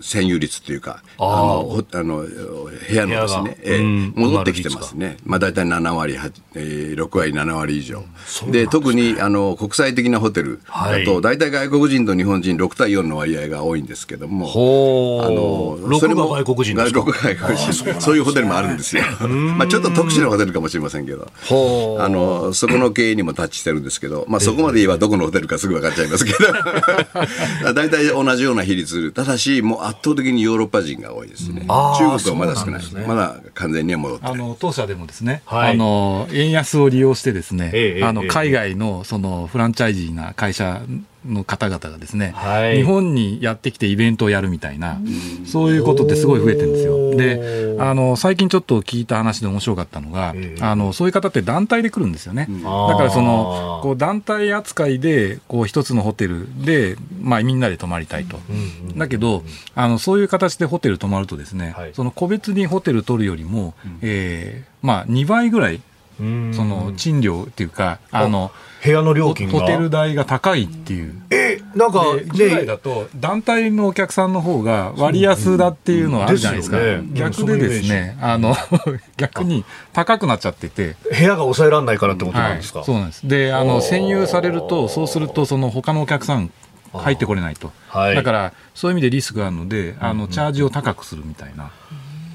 [0.00, 3.80] 占有率というか、あのあの部屋のですね、え
[4.14, 5.16] 戻ってきてますね。
[5.24, 6.14] まあ大体7割、
[6.54, 8.04] えー、6割、7割以上。
[8.50, 17.00] で、特にあの国際的なホテルだと、大体外国人と日本人6対4の割合が多いんですけども、あのそれも外国人ですか？
[17.02, 17.95] 外国人。
[18.00, 19.02] そういうホテルもあるんですよ。
[19.28, 21.30] まあちょっと特殊なホテルかもしれませんけど、
[22.00, 26.38] あのそこの経営にもタッチしてるんですけど、まあそこまで言えばどこのホテルかすぐ分かっちゃいますけど、
[27.74, 31.66] 大体同じような比率、ただしもう圧倒的にヨーロッパ人が多いですね。
[31.66, 33.06] 中国はまだ少ない。
[33.06, 40.80] まだ完全には戻ってあの当社でもですね、はい、あの円安を利用してですね、ええ、あの海外のそのフランチャイジーな会社
[41.26, 44.98] の方々がですね、はい、日本にやってきてイベントをやるみたいな、
[45.46, 47.16] そういうことってすごい増えてるんですよ。
[47.16, 52.48] で、あの、最近ちょっと聞いた話で面白かったのが、あの、そういう方って団体で来るんですよね。
[52.62, 58.38] だからその、こう団体扱いで、こう一つのホテルで、まあみんなで泊まりたいと。
[58.96, 59.42] だけど、
[59.74, 65.80] あの、そういう形でホテル泊まるとですね、はい、その個別にホテル取るよりも、えー、まあ2倍ぐらい、
[66.18, 68.50] その賃料っていうか、あの、
[68.82, 71.14] 部屋の料金ホテル代が高いっていう。
[71.30, 76.78] え、なんか、従来だと団体のお客さんの方が割安だっていうのはあるじゃないですか。
[76.78, 78.54] すね、逆でですね、あの、
[79.16, 80.96] 逆に高くなっちゃってて。
[81.10, 83.26] 部屋が抑えられないからってことなんですか、はい、そうなんです。
[83.26, 86.50] で、あの、占有されると、そうすると、その他のお客さん
[86.92, 87.72] 入ってこれないと。
[87.88, 91.70] はい、だから、そういう意味でリスクがあるので、あの、チャージを高くするみたいな。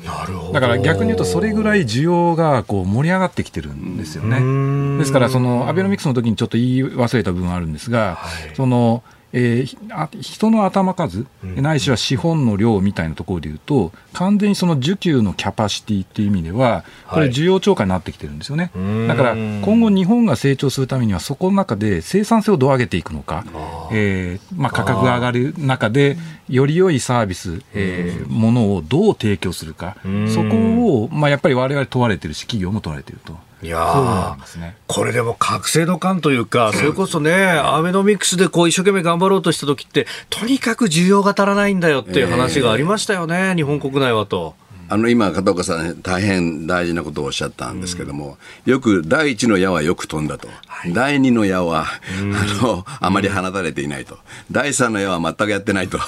[0.06, 4.98] なるほどだから逆に言うと、それぐらい需要がこう盛り上がってきてるんですよね。
[4.98, 9.04] ですから、そのアベノミクスの時にちょっと言い忘れた部分あるんですが、はい、その
[9.34, 18.72] えー、人の頭数、ないしは資本の量みたいなところでいうと、完全にその需給のキャパシティっていう意味では、これ、需要超過になってきてるんですよね。
[18.74, 23.46] はい、だから、今後、日本が成長するためには、そこの中で生産性をどう上げていくのか、
[23.92, 26.18] えーまあ、価格が上がる中で、
[26.50, 29.96] より良いサービス、えー、ものをどう提供するか、
[30.28, 33.38] そこを、まあ、やっぱりわれわれ問われてるし、企業も問われてると。
[33.64, 44.56] いやね、これでも覚醒の感というか、 それこそね、アベノミクスでこう一生懸命頑張ろうとした時って、とにかく需要が足らないんだよっていう話がありましたよね、えー、日本国内はと。
[44.90, 54.18] あの今、片岡さん、大変大事なことをおっしゃったんですけども、うん、よく第一の矢はよく飛んだと、はい、第二の矢は、あのあまり放たれていないと、
[54.52, 56.00] 第三の矢は全くやってないと。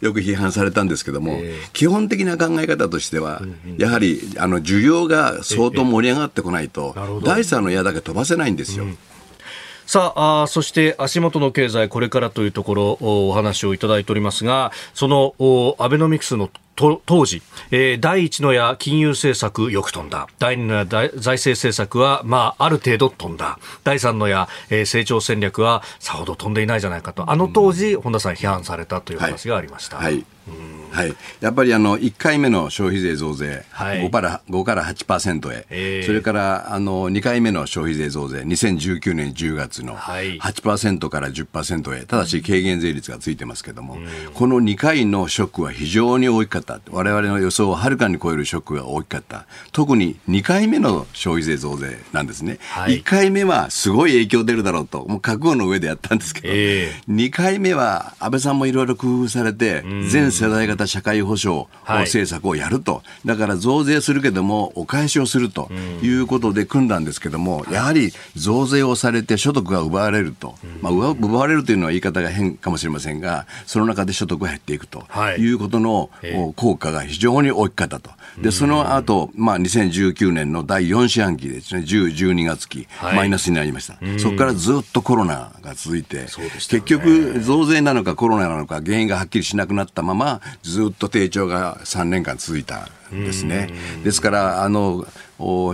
[0.00, 3.42] よく批判されたんですけども、えー、基本的な考え方としては、
[3.76, 8.84] やはりあの需要が相当盛り上がってこないと、第三の矢だけ飛ばせないんですよ。
[8.84, 8.98] うん。
[9.86, 15.34] さあそして足元の経済、これからというところお話をいただいておりますが、その
[15.78, 20.28] アベノミクスの当時、えー、第一の矢金融政策よく飛んだ。
[20.38, 23.58] 第二の矢財政政策は、まあ、ある程度飛んだ。
[23.84, 27.30] 第三の矢、えー、成長戦略はさほど飛んでいないじゃないかと。
[27.30, 29.98] あの当時、本田さん批判されたという話がありました。
[29.98, 30.24] はい、はい
[30.90, 65.70] はい、やっぱりあの1回目の消費税増税、はい、5, から5から8%へ、えー、それからあの2回目の消費税増税、2019年10月の8%から10%へ、ただし軽減税率がついてますけれども、うん、この2回のショックは非常に大きかった、われわれの予想をはるかに超えるショックが大きかった、特に2回目の消費税増税なんですね、はい、1回目はすごい影響出るだろうと、もう覚悟の上でやったんですけど、えー、2回目は安倍さんもいろいろ工夫されて、全世代型型社会保障政策をやると、はい、だから増税するけども、お返しをすると
[66.02, 75.04] いうことで組んだんですけども、やはり増税をされて所得が奪われると、まあ、奪われるというのは言い方が変かもしれませんが、その中で所得が減っていくと
[75.38, 75.50] い。
[75.50, 76.10] うことの
[76.52, 78.10] 効果が非常に大きかったと。
[78.40, 83.98] で、その後、まあ、2019年の第4四半期ですね、10、12月期、マイナスになりました。
[84.18, 86.26] そこからずっとコロナが続いて、
[86.68, 92.76] 結局、増税なのかコロナなのか原因がはっきりしなくなったまま、ずっと低調が3年間続いた。
[92.76, 93.70] んですね。
[94.04, 95.06] ですから、あの、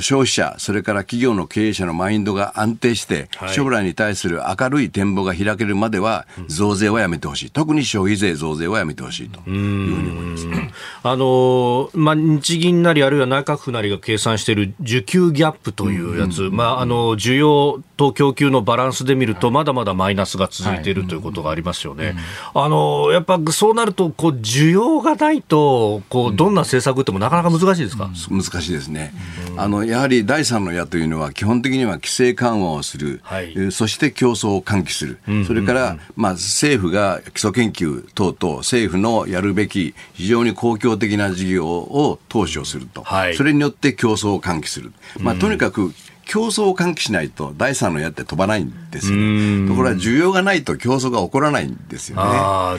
[0.01, 10.73] 消費者、それから企業の経営者のマインドが安定して、将来に対する明るい展望が開けるまでは、増税はやめてほしい、特に消費税増税はやめてほしいというふうに思います、ね、
[11.03, 22.15] あのまあ、日銀なり、あるいは内閣府なりが計算している需給ギャップというやつ、まあ、あの需要と供給のバランスで見ると、まだまだマイナスが続いているということがありますよね。
[22.55, 29.13] あのやっぱそうなるとこう、需要がないとこう、どんな政策ってもなかなか難しいですか、難しいですね。
[29.57, 45.93] あのやはり第三の矢というのは基本的には規制緩和をする、はい、そして競争を喚起する、それから、まあ、政府が基礎研究等々政府のやるべき非常に公共的な事業を投資をすると、はい、それによって競争を喚起する、まあ、とにかく
[46.27, 49.69] 競争を喚起しないと第三の矢って飛ばないんですよね。
[49.69, 52.23] ところが需要がないと競争が起こらないんですよね。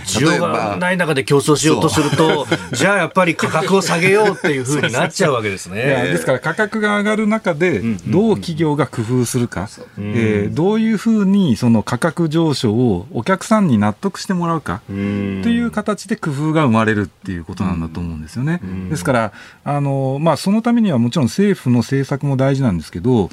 [0.05, 2.45] 需要がない中で競争しようとすると、
[2.75, 5.77] じゃあやっぱり価格を下げようっていうふうになっちゃうわけですね。
[6.11, 18.59] ですから価格が上がる中で、どう企業が工夫するか、えー、どういうふうにその価格上昇をお客さんに納得してもらうかという形で工夫が生まれるっていうことなんだと思うんですよね。
[18.89, 19.31] ですから、
[19.63, 23.29] あのまあ、そのためにはもちろん政府の政策も大事なんですけど、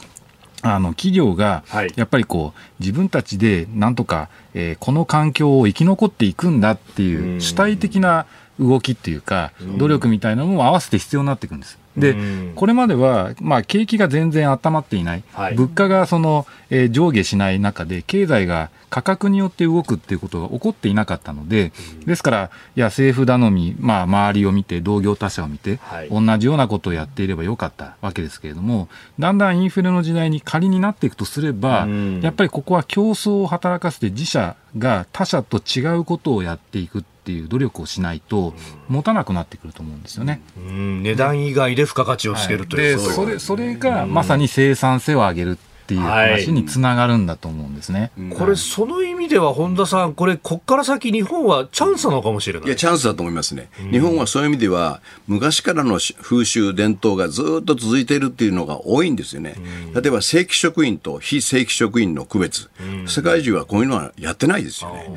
[0.65, 1.63] あの企業が
[1.95, 8.27] やっぱりこう自分たちでなんとか、えー、この環境を生き残っていくんだっていう主体的な
[8.59, 11.79] 動きっていうか努力みたいなのも合わせて必要になっていくんです。
[11.97, 12.17] で、
[12.57, 21.73] これまでは、まあ、景気が全然温まっていない、はい、物価がその、えー、上下しない中で、経済が価格によって動くっていうことが起こっていなかったので、
[22.07, 28.89] ですから、いや、政府頼み、まあ、周りを見て、同業他社を見て、はい、同じようなことをやっていればよかったわけですけれども、
[29.19, 31.89] だんだんインフレの時代に仮になっていくとすれば、
[32.23, 37.01] やっぱりここは競争を働かせて、自社が他社と違うことをやっていく。
[37.01, 38.53] っていう努力をしないと
[38.87, 40.43] 持たなくなってくると思うんですよね。
[40.59, 52.69] 値段以外で付加価値をつけるという、はい、それそれがまさに生産性を上げるっていう話につながるんだと思うんですね、はい、これ、その意味では本田さん、これ、ここから先、日本はチャンスなのかもしれない。
[52.69, 59.57] いや、チャンスだと思いますね、日本はそういう意味では、昔からの風習、伝統がずっと続いているっていうのが多いんですよね、
[59.95, 62.71] 例えば正規職員と非正規職員の区別、
[63.07, 65.11] 世界中はこういうのはやってないですよね。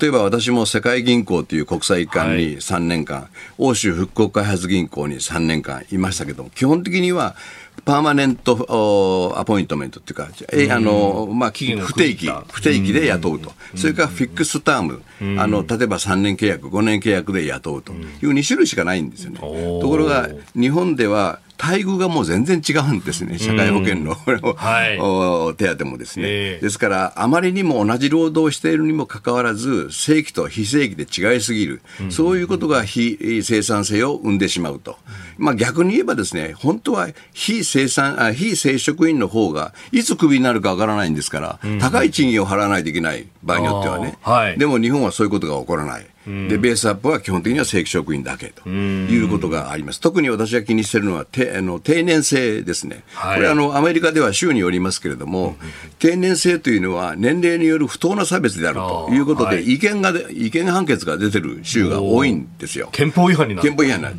[0.00, 7.36] 例えば私も世界銀行という国際機関に3年間、はい、欧州復興開発銀行に3年間いましたけども、基本的には
[7.84, 15.02] パーマネントアポイントメントっていうか、えあのまあ、不定期、不定期で雇うと、それからフィックスターム、
[15.40, 19.38] あの例えば3年契約、5年契約で雇うという2種類しかないんですよね。
[19.38, 24.14] ところが、日本では待遇がもう全然違うんですね、社会保険の、
[24.56, 34.96] はい、 手当もですね、えー、ですから、あまりにも同じ労働をしているにもかかわらず、正規と非正規で違いすぎる、うん、そういうことが非生産性を生んでしまうと、
[35.36, 46.06] まあ、逆に言えばですね、本当は非生産あ非正職員の方がいつクビになるかわからないんですから、うん、高い賃金を払わないといけない場合によってはね、はい、でも日本はそういうことが起こらない。
[46.48, 50.00] でベースアップは基本的には正規職員だけということがあります。
[50.00, 53.04] 特に私が気にしているのはてあの定年制ですね。
[53.14, 55.56] はい、これあのアメリカでは州によりますけれども、
[55.98, 62.88] 定年制というのは年齢による不当な差別であるということで、意見が意見判決が出てる州が多いんですよ。
[62.92, 63.68] 憲法違反になる。
[63.68, 64.16] 憲法違反になる。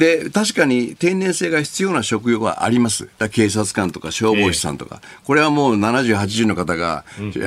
[0.00, 3.10] で、確かに定年制が必要な職業はあります。
[3.32, 7.04] 警察官とか消防士さんとか、えー、これはもう70、80の方が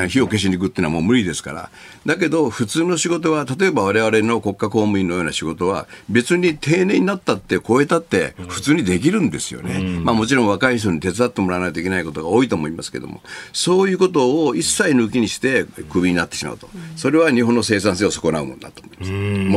[0.08, 1.72] 火を消しに行くっていうのはもう無理ですから。
[2.06, 9.80] だけど、普通の仕事は、例えば我々の国家公務員のような仕事は、別に定年になったって、超えたって、普通にできるんですよね。
[9.80, 16.70] うん、まあもちろん若い人に手伝ってもらわないといけないことが多いと思いますけども、そういうことを一切抜きにして、クビになってしまうと。
[16.98, 19.12] それは日本の生産性を損なうもんだと思います。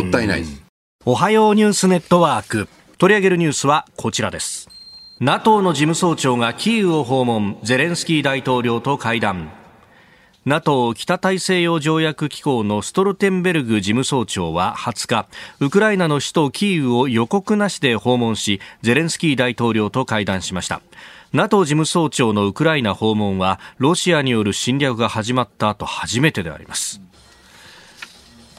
[0.05, 0.63] もったいないです。
[1.05, 2.69] おはようニュースネットワーク。
[2.99, 4.71] 取り上げるニュースはこちらです。
[5.21, 9.51] NATO の事務総長がキーウを訪問ゼレンスキー大統領と会談。
[10.47, 15.27] NATO 北大西洋条約機構のストルテンベルグ事務総長は20日
[15.61, 20.81] ウクライナの首都キーウを予告なしで訪問しゼレンスキー大統領と会談しました。
[21.35, 27.03] NATO 事務総長のウクライナ訪問はロシアによる侵略が始まった後初めてであります。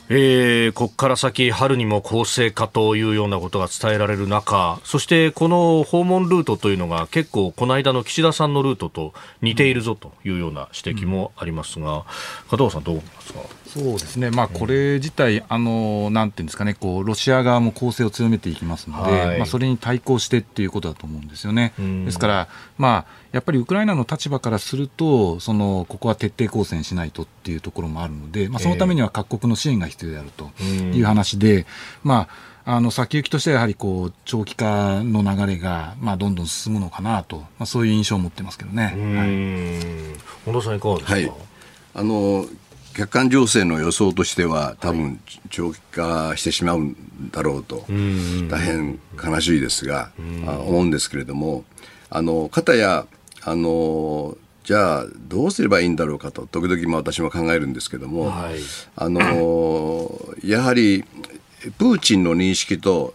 [0.09, 12.05] えー、ここから先、春にも公正かというようなことが伝えられる中、そしてこの訪問ルートというのが結構、この間の岸田さんのルートと似ているぞというような指摘もありますが、
[12.49, 13.39] 加藤さん、どう思いますか？
[13.67, 21.73] そうですね、まあ、これ自体、あのなんていうんですかね、こうロシア側も攻勢を強めていきますので、はい、まあ、それに対抗してっていうことだと思うんですよね。
[21.77, 22.47] ですから、
[22.77, 31.65] まあ、やっぱりウクライナの立場からすると、そのここは徹底抗戦しないとっていうところもあるので、まあ、そのためには各国の支援が必要であるという話で、
[32.03, 32.27] ま
[32.65, 38.83] あ、あの先行きとしてはやはりこう長期化の流れがまあどんどん進むのかなと、まあ、そういう印象を持ってますけどね。
[38.83, 41.31] はい、本田さんいかがですか、はい、
[41.95, 42.45] あの
[42.97, 45.19] 客観情勢の予想としては、多分
[45.51, 46.97] 長期化してしまうん
[47.31, 47.85] だろうと、
[48.49, 51.63] 大変悲しいですが、思うんですけれども、
[52.09, 53.05] あの、かたや、
[53.43, 58.59] あの、じゃあどうすればいいんだろうかと時々も私も考えるんですけども、はい、
[58.97, 60.11] あの
[60.43, 61.05] やはり
[61.77, 63.13] プーチンの認識と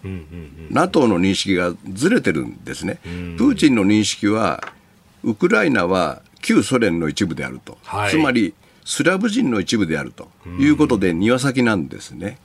[0.70, 3.00] NATO の認識がずれてるんですね。
[3.04, 4.64] プーチンの認識は
[5.24, 8.54] ウクライナは旧ソ連の一部であると、はい、つまり
[8.84, 10.28] スラブ人の一部であると
[10.58, 12.38] いうことで庭先なんですね。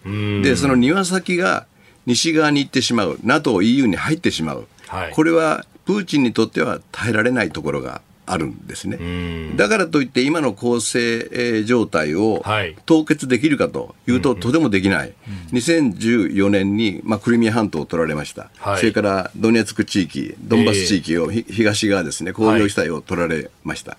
[0.44, 1.66] で、その庭先が
[2.06, 9.56] 西側に行ってしまう、NATO、EU に入ってしまう、はい、これはプーチンにとっては耐えられないところがあるんですね。
[9.56, 12.44] だからといって今の構成状態を
[12.86, 15.14] 凍結できるかというと、とてもできない。
[15.54, 18.50] 2014年に、まあ、クリミア半島を取られました。
[18.58, 23.98] はい、それからドネツク地域、ドンバス地域を、東側ですね、工業地帯を取られました。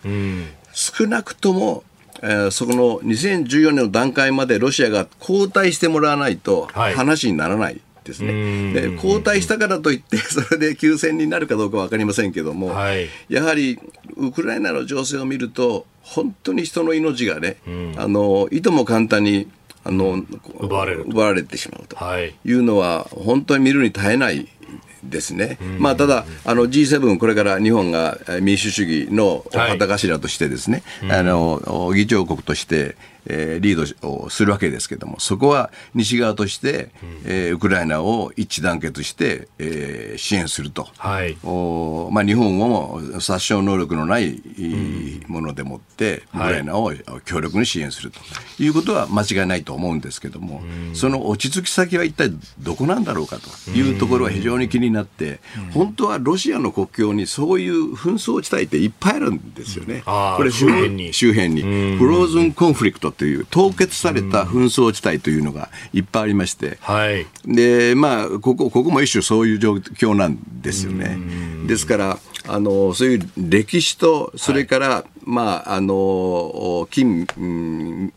[0.74, 1.84] 少なくとも
[2.22, 13.78] えー、そこの2014年の段階までロシアが交代してもらわないと話にならないですね、で交代したからといって、 それで休戦になるかどうか分かりませんけども、はい、やはり
[14.16, 17.58] ウクライナの情勢を見ると、本当に人の命がね、
[17.96, 19.46] あのいとも簡単に
[19.84, 20.24] あの
[20.58, 22.52] 奪われる奪われてしまうとい。
[22.52, 24.48] うのは、本当に見るに耐えない
[25.08, 32.96] ですね、まあ、ただ、あの G7、これから日本が民主主義の旗頭としてですね、はい、あの議長国として、
[33.26, 36.90] えー、リードをするわけですけれども、そこは西側として、
[37.24, 44.40] えー、ウクライナを一致団結して、えー、支援すると、はい、おまあ、日本も殺傷能力のない
[45.26, 46.92] ものでもって、ウクライナを
[47.24, 48.20] 強力に支援すると。
[48.60, 50.62] いうことは間違いないと思うんですけれども、
[50.94, 53.48] その落ち着き先は一体どこなんだろうかと。
[53.70, 55.40] いうところは非常に気になって、
[55.72, 60.02] 本当はロシアの国境にそういう紛争地帯っていっぱいあるんですよね。
[60.04, 61.12] これ周辺に。
[61.12, 61.62] 周辺に。
[61.96, 71.18] フローズンコンフリクトという凍結された紛争地帯というのがいっぱいありまして、はい、でまあここここも一種そういう状況なんですよね。
[71.66, 72.18] ですから
[72.48, 78.12] あのそういう歴史とそれから、はい、まああの近、うん、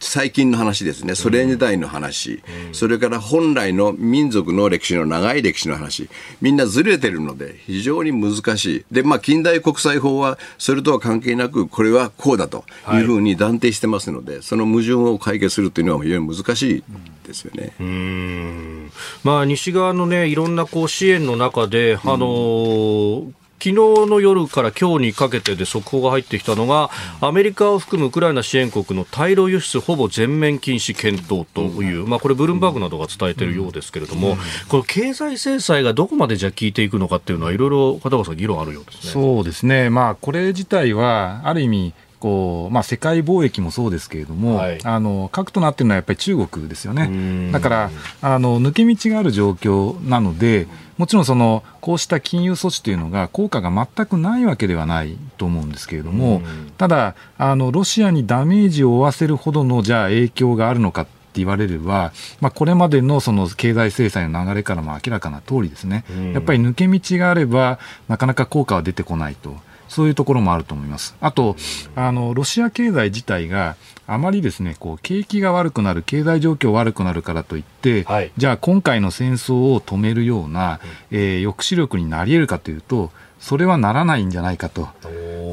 [0.00, 6.08] 最近の話ですね、ソ連時代の話、うん、それから本来の民族の歴史の長い歴史の話、
[6.40, 8.84] みんなずれてるので、非常に難しい。
[8.92, 16.84] で、まあ、近代国際法は、それとは関係なく、これはこうだというふうに断定してますので、はい、その矛盾を解決するというのは非常に難しい
[17.26, 17.74] ですよね。
[17.80, 18.90] うん。
[19.24, 26.90] まあ、西側のね、いろんなこう支援の中で、あのー昨日の夜から今日にかけてで速報が入ってきたのが、
[27.20, 34.36] アメリカを含むウクライナ支援国の対ロ輸出ほぼ全面禁止検討という、まあ、これ、ブルームバーグなどが伝えているようですけれども、
[34.68, 39.10] この経済制裁がどこまでじゃ効いていくのかっていうのは、いろいろ片岡さん、議論あるようですね。
[39.12, 47.90] そうですね、まあ、これ自体は、ある意味、こうまあ、世界貿易もそうですけれども、はい、あの核となっているのはやっぱり中国ですよね、だから
[48.20, 50.66] あの抜け道がある状況なので、
[50.96, 56.42] もちろんそのこうした金融措置というのが効果が全くないわけではないと思うんですけれども、
[56.76, 61.06] ただあの、ロシアにダメージを負わせるほどのじゃあ影響があるのか。
[61.28, 69.54] って言われれば、まあ、これまでのその経済制裁の流れからも明らかな通りですね、やっぱり抜け道があれば、なかなか効果は出てこないと。
[69.88, 71.16] そういうところもあると思います。
[71.20, 71.56] あと、
[71.96, 73.76] あの、ロシア経済自体が、
[74.06, 80.80] あまりですね、こう、景気が悪くなる、経済状況悪くなるからといって、はい、じゃあ今回の戦争を止めるような、
[81.10, 84.88] えー、抑止力になり得るかというと、それはならないんじゃないかと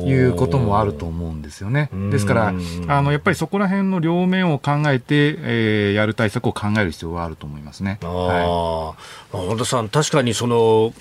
[0.06, 1.90] いうこともあると思うんですよね。
[2.12, 2.54] ですから、
[2.88, 8.00] あのやっぱりそこら辺の両面を考えて、えー、やる対策を考える必要はあると思いますね。
[8.02, 8.96] は
[9.34, 10.94] い、本田さん、確かにその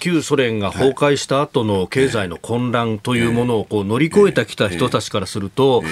[0.00, 5.82] 旧ソ連が崩壊した後の経済の混乱というものをこう乗り越えてきた人たちからすると、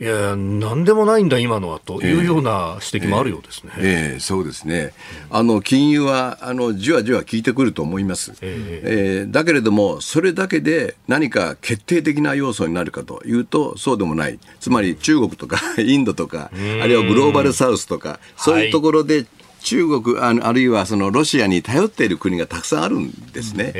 [0.00, 3.72] いや、なんでもないんだ、今のはというような指摘もあるようですね。
[3.78, 4.92] えー、えー、そうですね。
[5.30, 8.34] あの金融はあのじわじわ効いてくると思います。
[8.40, 14.38] えー、えー、だけれどもも、それだけで何か決定的な要素になるかというと、そうでもない。
[14.60, 16.50] つまり中国とか インドとか、
[16.82, 19.26] あるいはグローバルサウスとか、そういうところで
[19.64, 23.72] 中国ああるいはそのロシアに頼っている国がたくさんあるんですね。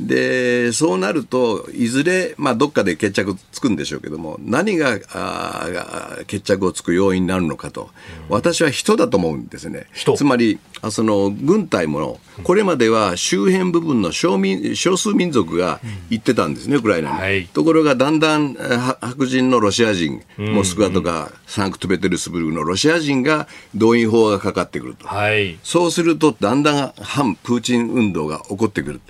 [0.00, 7.90] でそうなるといずれ、まあ、どっかで決着つくんでしょうけども何があ決着をつく要因になるのかと、
[8.28, 9.86] 私は人だと思うんですね。
[10.16, 10.60] つまり
[10.90, 15.80] その軍隊もこれまでは周辺部分の少民少数民族が
[16.10, 17.18] 行ってたんですね、ウクライナに。
[17.18, 18.54] はい、ところがだんだん
[19.00, 25.08] 白人のロシア人、モスクワとかサンクトペテルスブルクのロシア人が動員法がかかってくると。
[25.08, 29.00] はいはい、そうするとだんだん反プーチン運動が起こってくる。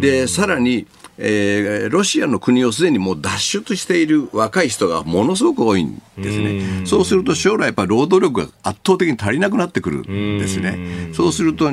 [0.00, 0.86] で、さらに、
[1.18, 6.86] えー、ロシアの国をすでにもう脱出している若い人がものすごく多いんですね。
[6.86, 11.12] そうすると将来やっぱり労働力が圧倒的に足りなくなってくるんですね。
[11.12, 11.70] そうすると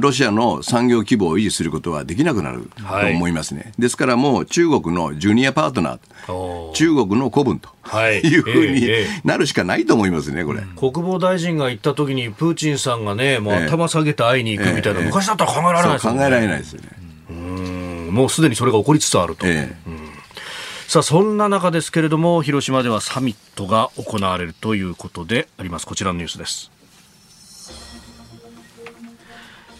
[0.00, 3.60] ロシアの産業規模を維持することはできなくなると思いますね。
[3.64, 7.70] はい、ですからもう中国のジュニアパートナー、中国の子分と。
[8.24, 8.88] いうふうに
[9.24, 16.18] なるしかないと思いますね、これ、国防大臣が行った時に、プーチンさんがね、もう頭下げて会いに行くみたいな、昔だったら考えられないですよね。
[16.18, 17.03] 考えられないですよね。
[18.14, 19.46] もうすでにそれが起こりつつあると。
[19.46, 19.98] ええ、うん、
[20.86, 25.86] さあそんな中ですけれども広島ではサミットが行われるということであります。
[25.86, 26.70] こちらのニュースです。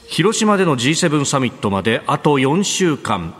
[0.09, 3.35] 広島での G7 サミットまであと4週間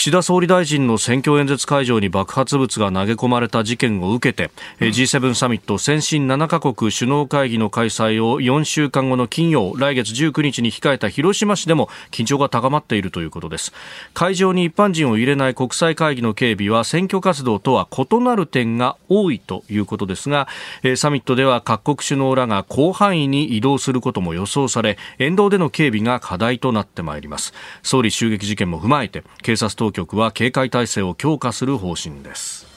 [0.00, 13.74] 岸田総理大臣の選挙演説会場に爆発物が投げ込まれた事件を受けて、うん、G7 サミット先進7カ国首脳会議の開催を4週間後の金曜来月19日に控えた広島市でも緊張が高まっているということです。
[14.14, 20.48] 会場に一般人を入れない国際会議の警備は選挙活動とは異なる点が多いということですが
[20.96, 27.52] サミットでは各国首脳らが広範囲に移動することも予想され沿道での警備が課題となってまいります。
[27.82, 32.70] 総理襲撃事件も踏まえて警察当局は警戒態勢を強化する方針です。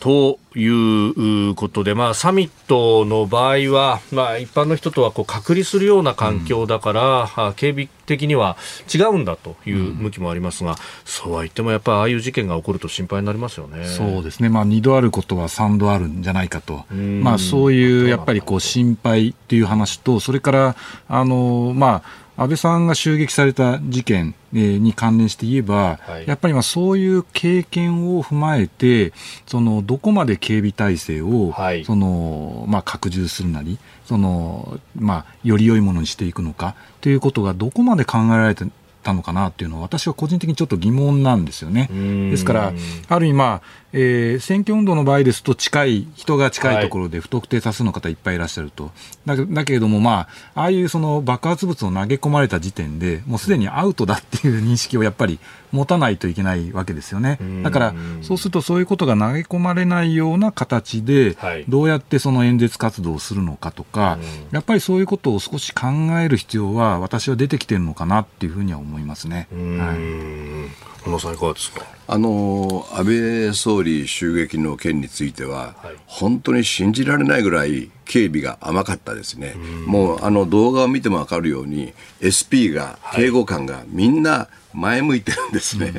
[0.00, 8.56] ということで、まあ、サミットの場合は、まあ、一般の人とはこう隔離するような環境だから、うん、警備的には
[8.92, 13.86] 違うんだという向きもありますが、うん、そうは言っても、やっぱりああいう事件が起こると心配になりますよね。
[13.86, 20.76] そうですね、まあ、2度あることは3度あるんじゃないかと、まあ、そういうやっぱりこう心配っていう話と、それから、
[21.08, 22.02] あのま
[22.36, 29.12] あ、安倍さんが襲撃された事件に関連して言えば、はい、やっぱりまあそういう経験を踏まえて、
[29.46, 38.64] そのどこまで警備体制を、はい、そのまあ、拡充するなり、そのまあ、より良いものにしていくのかということがどこまで考えられて
[39.02, 41.88] たのかなっていうのは、私は個人的にちょっと疑問なんですよね。
[42.30, 42.72] ですから、
[43.08, 48.90] ある意味、まあえー、選挙運動の場合ですと、近い、人が近いところで不特定多数の方いっぱいいらっしゃると。
[49.24, 55.38] だだけれども、まあ、ああいうその爆発物を投げ込まれた時点で、もうすでにアウトだっていう認識をやっぱり
[55.72, 57.38] 持たないといけないわけですよね。
[57.62, 61.36] だから、そうするとそういうことが投げ込まれないような形で、
[61.68, 64.18] どうやってその演説活動をするのかとか、
[64.50, 65.86] やっぱりそういうことを少し考
[66.20, 69.48] える必要は、私は出てきてるのかなっていうふうには思いますね。
[69.50, 71.97] はい小野さんいかがですか？
[72.10, 79.54] あの安倍総理襲撃の件については、はい、本当に信じられないぐらい警備が甘かったですね、
[79.86, 81.92] うもうあの動画を見ても分かるように
[82.24, 85.92] SP が、警護官がみんな前向いてるんですね、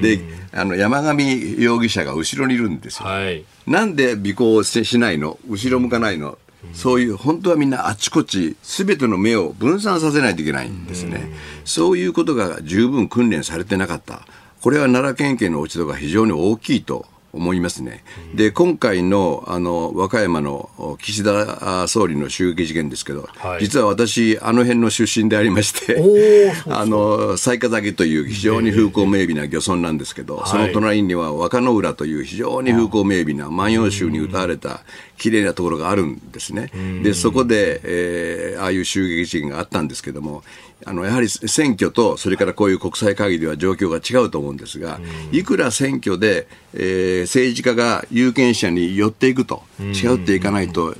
[0.00, 0.20] で
[0.52, 5.36] あの山上容疑者が後ろにいるんですよ、はい、なんで尾行しないの？
[5.48, 6.38] 後ろ向かないの？
[6.74, 11.32] そういう本当はみんなあちこちすべての目を分散させないといけないんですね。
[11.64, 14.22] そういうことが十分訓練されてなかった。
[14.66, 18.02] これは奈良県警の落ち度が非常に大きいと思いますね。
[18.34, 34.80] で、今回の、あの、和歌山の岸田総理の襲撃事件ですけど、はい、実は私、あの辺の出身でありまして、 あの、雑賀崎という非常に風光明媚な漁村なんですけど、その隣には若野浦という非常に風光明媚な万葉集に歌われた
[35.16, 36.72] 綺麗なところがあるんですね。
[37.04, 40.42] で、そこで、えー、ああいう襲撃事件があったんですけども、
[40.84, 45.00] あのやはり選挙とそれからこういう国際会議では状況が違うと思うんですが、
[45.32, 50.94] いくら選挙で、えー、政治家が有権者に寄っていくと、違っていかないと、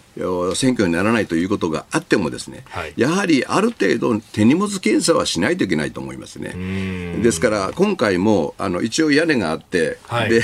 [0.54, 6.54] 選挙にならないということがあってもですね、はい、やはりある程度手荷物検査はしないといけないと思いますね。
[7.22, 10.42] ですから今回もあの一応屋根があって、はい、で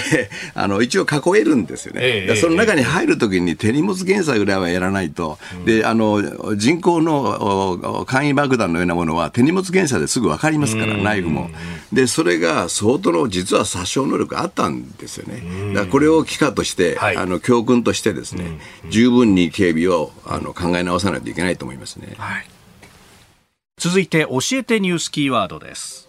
[0.54, 2.00] あの一応囲えるんですよね。
[2.02, 11.50] えー、その中に入るときに手荷物検査ぐらいはやらないと、であの人工の簡易爆弾のようなものは手荷物検査ですぐ分かりますから、ナイフも。
[11.92, 15.74] で、それが相当の実は殺傷能力あったんですよね。
[15.74, 22.14] だからこれを機会として、はい、あの教訓としてですね、十分に警備をあの考え直さないといけないと思いますね。
[22.16, 22.46] はい、
[23.76, 26.08] 続いて教えてニュースキーワードです。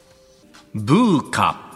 [0.73, 1.72] ブーカ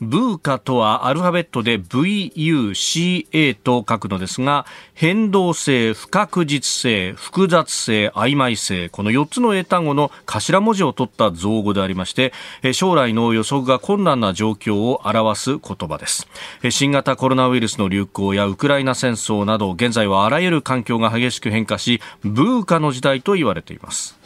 [0.00, 12.32] ブーカとはアルファベットで VUCA と書くのですが、変動性、不確実性、複雑性、曖昧性、この4つの英単語の頭文字を取った造語でありまして、
[12.72, 16.26] 将来の予測が困難な状況を表す言葉です。
[16.70, 24.18] 新型コロナウイルスの流行やウクライナ戦争など、現在はあらゆる環境が激しく変化し、ブーカの時代と言われています。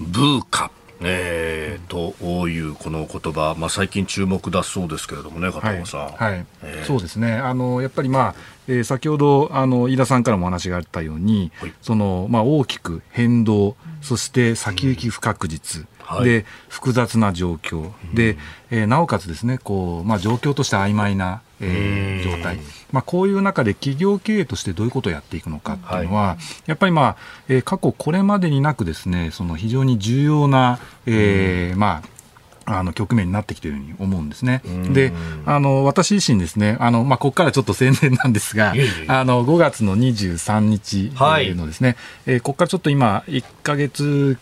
[0.00, 0.70] ブーカ。
[1.00, 6.00] えー、というこの言葉、まあ、最近注目だそうですけれどもね、片山さん。
[6.00, 6.46] はい、はい。
[6.62, 7.34] えー、そうですね。
[7.34, 8.34] あのやっぱり、まあ
[8.68, 15.86] えー、先ほどあの飯田さんからもお話があったように、はい、そのまあ、大きく変動、そして先行き不確実、
[16.18, 18.36] うん、で複雑な状況、で
[18.70, 22.58] えー、なおかつですねこう、まあ、状況として曖昧なえー、状態、
[22.92, 27.16] まあ、こういう中で企業経営としてどういうことをやっていくのかっていうのは、はい、やっぱり、まあ
[27.48, 32.16] えー、過去これまでになくですねその非常に重要な、えーまあ
[32.68, 34.60] あの局面になってきているように思うんですね。
[34.92, 35.12] で、
[35.46, 38.74] あの私自身ですね、あのまあここからちょっと宣伝なんですが、
[39.06, 41.12] あの5月の23日
[41.54, 41.96] のですね、はい、
[42.34, 44.36] えー、ここからちょっと今1か月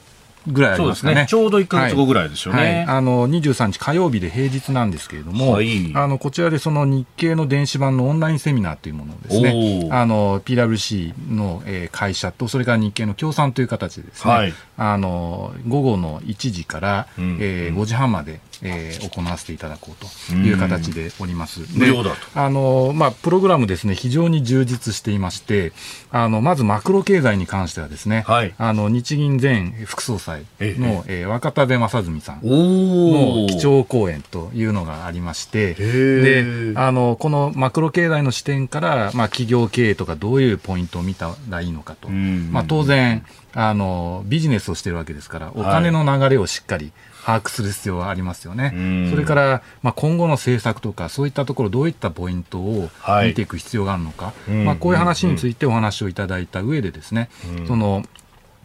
[0.47, 1.15] ぐらいありますかね。
[1.15, 2.61] ねちょうど1か月後ぐらいですよね。
[2.61, 2.75] はい。
[2.75, 21.61] はい、あの、23日火曜日で平日なんですけれども、はい、あの、こちらでその日経の電子版のオンラインセミナーというものをですね、あの、PWC の、えー、会社と、それから日経の協賛という形でですね、あの、午後の1時から、うん、えー、5時半まで、えー、行わせていただこうという形でおります。
[21.75, 22.17] 無料だと。
[22.35, 25.73] あの、まあ、プログラムですね、非常に充実していまして、
[26.11, 31.25] あの、まずマクロ経済に関してはですね、はい、あの、日銀前副総裁の、ええ。
[31.25, 42.09] ー、若田部正純さんの基調講演というのがありまして、で、あの、このマクロ経済の視点から、まあ、企業経営とかどういうポイントを見たらいいのかと。
[42.09, 43.25] まあ、当然、
[43.55, 46.93] あの、ビジネスをしているわけですから、お金の流れをしっかり、
[47.25, 49.09] 把握する必要はありますよね。
[49.11, 52.91] それから、まあ、今後の政策とか、そういったところ、どういったポイントを
[53.25, 57.31] 見ていく必要があるのか、はい、まあ、こういう話についてお話をいただいた上でですね、
[57.67, 58.03] その、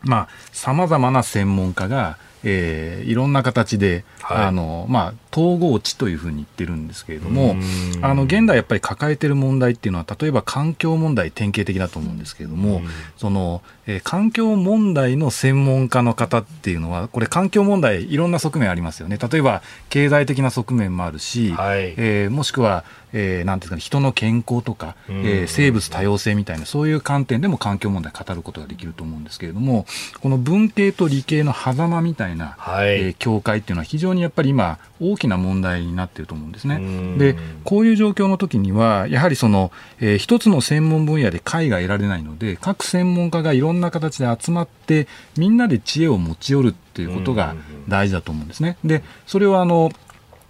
[0.01, 7.55] まあ、様々な専門家が、えー、いろんな形で、はい、あのまあ、統合値というふうに言ってるんですけれども、
[8.01, 12.81] あの現代やっぱり抱えている問題っていうのは、例えば環境問題、典型的だと思うんですけれども、
[13.17, 29.87] そのえー、環境問題の専門家の方っていうのは、これ、環境問題、いろんな側面ありますよね、例えば経済的な側面もあるし、はい、えー、もしくは、えー、なんていうか、人の健康とか、えー、生物多様性みたいな、そういう観点でも環境問題語ることができると思うんですけれども、
[30.21, 36.79] この文系と理系の狭間みたいな、はい、えー、境界っていうのは、非常にやっぱり今、大きな問題になっていると思うんですね。
[37.17, 45.07] で、こういう状況の時には、やはりその、えー、一つの専門分野で解が得られないので、各専門家がいろんな形で集まって、
[45.37, 47.55] みんなで知恵を持ち寄るっていうことが
[47.87, 48.77] 大事だと思うんですね。
[48.83, 49.91] で、それはあの、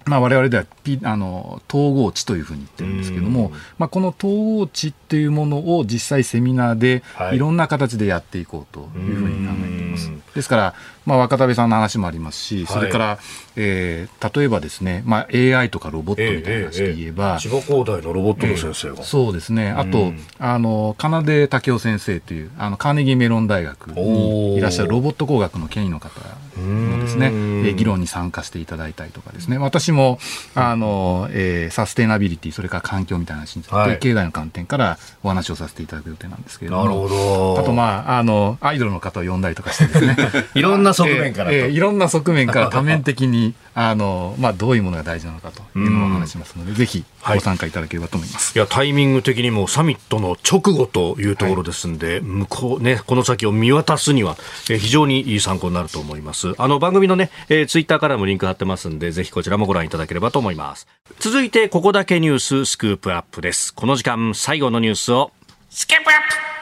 [0.10, 0.66] まあ、我々では
[1.04, 10.12] あの統合値というふうに言ってるんですけども、まあ、この統合値っていうものを実際セミナーでいろんな形でやっていこうというふうに考えています。
[10.34, 10.74] ですから、
[11.06, 13.18] まあ、若田部さんの話もありますし、それから、はい、
[13.56, 26.10] えー、例えばですね、まあ、AI とかロボットみたいな話で言えば、えーえー、千葉工大のロボットの先生が、えー、そうですね、あと、あの、かなで武雄先生という、あの、カーネギーメロン大学にいらっしゃるロボット工学の権威の方
[26.58, 30.20] のですね、えー、議論に参加していただいたりとかですね、私も、
[30.56, 37.60] あの、えー、サステナビリティ、それから環境みたいな話について、はい、経済の観点からお話をさせていただく予定なんですけれども、なるほど。
[37.60, 40.18] あと、まあ、あの、アイドルの方を呼んだりとかしてですね、
[40.56, 48.54] いろんな側面から、えーえー、いろんな側面から多面的に、 あの、まあ、どういうものが大事なのかというのをお話しますので、ぜひご参加いただければと思います。
[48.56, 54.38] いや、タイミング的にもサミットの直後というところですんで、はい、向こうね、この先を見渡すには、
[54.70, 56.54] えー、非常にいい参考になると思います。
[56.58, 60.88] あの、番組のね、えー、ツイッターからもリンク貼ってますんで、ぜひこちらもご覧いただければと思います。
[61.20, 63.74] 続いて、ここだけニューススクープアップです。
[63.74, 65.32] この時間、最後のニュースを、
[65.70, 66.59] スキップアップ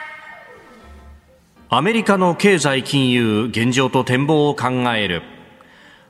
[1.70, 5.22] アメリカの経済金融、現状と展望を考える。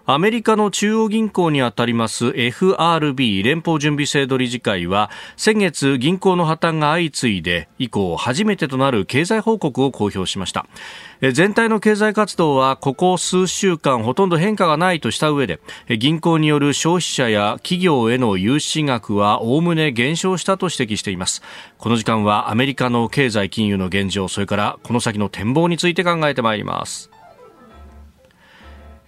[0.09, 10.65] アメリカの中央銀行にあたります FRB 連邦準備制度理事会は先月銀行の破綻が相次いで以降初めてとなる経済報告を公表しました。
[11.33, 15.59] 全体の経済活動はここ数週間ほとんど変化がないとした上で
[15.99, 21.41] 銀行による消費者や企業への融資額はおおむね減少したと指摘しています。
[21.77, 27.11] この時間はアメリカの経済金融の現状それからこの先の展望について考えてまいります。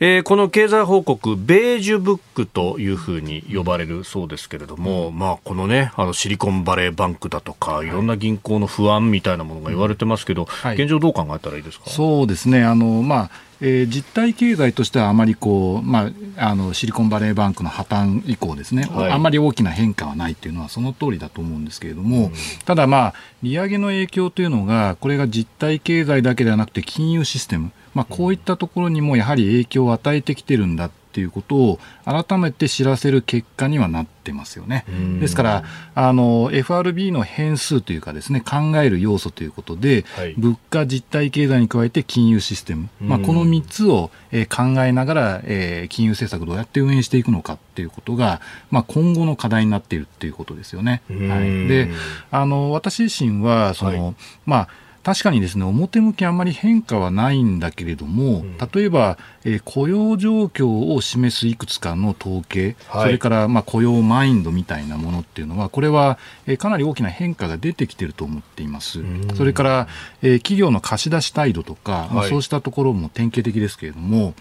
[0.01, 11.89] えー、この経済報告、ベージュブックというふうに呼ばれるそうですけれども、うん、まあ、このね、あのシリコンバレーバンクだとか、いろんな銀行の不安みたいなものが言われてますけど、はい、現状どう考えたらいいですか？
[11.89, 13.31] そうですね、あの、まあ、
[13.61, 22.31] えー、実体経済としてはあまりこう、まあ、あのシリコンバレーバンクの破綻以降ですね、はい、あんまり大きな変化はないっていうのはその通りだと思うんですけれども、うん、
[22.63, 34.85] ただまあ、利上げの影響というのが、これが実体経済だけではなくて金融システム、まあ、こういったところにもやはり影響を与えてきてるんだっていうことを改めて知らせる結果にはなってますよね。
[35.19, 35.63] ですから
[35.95, 51.01] あの FRB の変数というかですね考える要素ということで、はい、物価実体経済に加えて金融システム、まあ、この3つを、えー、考えながら、えー、金融政策どうやって運営していくのかっていうことが、まあ、今後の課題になっているっていうことですよね。
[51.09, 51.89] はい、で
[52.29, 54.15] あの私自身はその、はい、
[54.45, 54.67] まあ
[55.03, 58.43] 確かにですね表向きあんまり変化はないんだけれども、
[58.73, 68.99] 例えば、えー、雇用状況を示すいくつかの統計、はい、それからまあ雇用マインドみたいなものっていうのは、これは、えー、かなり大きな変化が出てきていると思っています。
[69.35, 69.87] それから、
[70.21, 74.33] えー、企業の貸し出し態度とか、まあ、そうしたところも典型的ですけれども、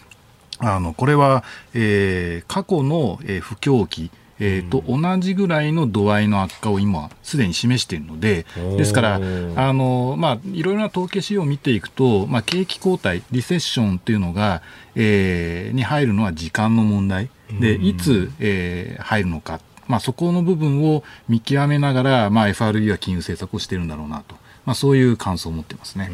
[0.61, 4.11] あのこれは、えー、過去の、えー、不況期
[4.41, 14.62] えー、と同じぐらいの度合いの悪化を今、すでに示しているので、ですから、あのまあ、いろいろな統計資料を見ていくと、まあ、景気後退、リセッションというのが、
[14.95, 17.30] えー、に入るのは時間の問題。
[17.61, 24.36] で、いつ、えー、入るのか、まあ、そこの部分を見極めながら、まあ、FRB は金融政策をしているんだろうなと。
[24.69, 26.11] まあ、そういう感想を持ってますね、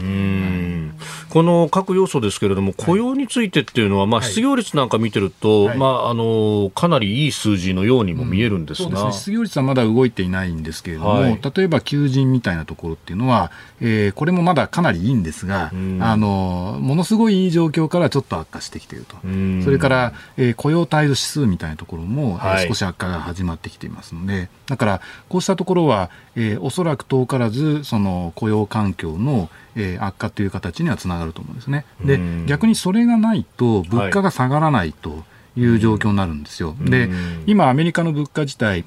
[1.29, 13.51] この各要素ですけれども、雇用についてっていうのは、まあ、失業率なんか見てると、はい、まあ、あのかなりいい数字のようにも見えるんですが、うん、そうですね、失業率はまだ動いていないんですけれども、はい、例えば求人みたいなところっていうのは、
[13.81, 19.17] えー、これもまだかなりいいんですが、あのものすごいいい状況からちょっと悪化してきていると、
[19.65, 31.85] それから、えー、雇用態度指数みたいなところも、はい、少し悪化が始まってきていますので、だからこうしたところは、えー、おそらく遠からずその雇用環境の、えー、悪化という形にはつながると思うんですね。
[32.05, 35.25] で逆にそれがないと物価が下がらないと
[35.57, 36.75] いう状況になるんですよ。
[36.81, 37.09] で
[37.47, 38.85] 今アメリカの物価自体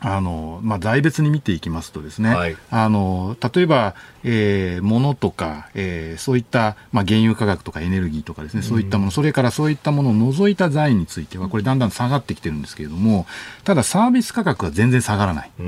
[0.00, 3.94] あのまあ、財別に見ていきますとですね、はい、あの例えば、
[4.24, 13.26] えー、物とか、えー、そういった、まあ、原油価格とかエネルギーとかですね、そういったもの、それからそういったものを除いた財については、これだんだん下がってきてるんですけれども、
[13.64, 15.50] ただサービス価格は全然下がらない。
[15.58, 15.64] で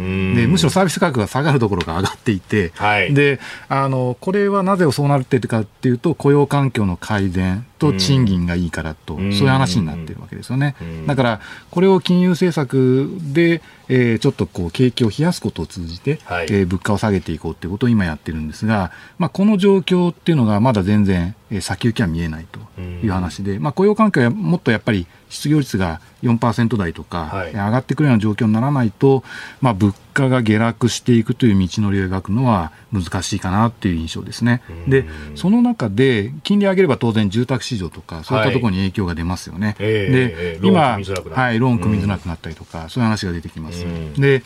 [0.46, 10.74] むしろサービス価格が下がるところが上がっていて、はい、であのこれはなぜそうなっているかっていうと、雇用環境の改善と賃金がいいからと、そういう話になってるわけですよね。
[11.06, 29.22] だから、これを金融政策で、えー、ちょっとこう景気を冷やすことを通じて、はい、えー、物価を下げていこうということを今やってるんですが、まあ、この状況っていうのがまだ全然、えー、先行きは見えないという話で、まあ、雇用環境はもっとやっぱり失業率が4%台とか、はい、上がってくるような状況にならないと、
[29.61, 34.62] まあ、物価が下落していくという道のりを描くのは難しいかなっていう印象ですね。
[34.88, 39.76] で、その中で、金利上げれば当然住宅市場とか、そういったところに影響が出ますよね。
[39.78, 43.84] はい、で、今、はい、ローン組みづらくなったりとか、そういう話が出てきます。
[44.16, 44.42] で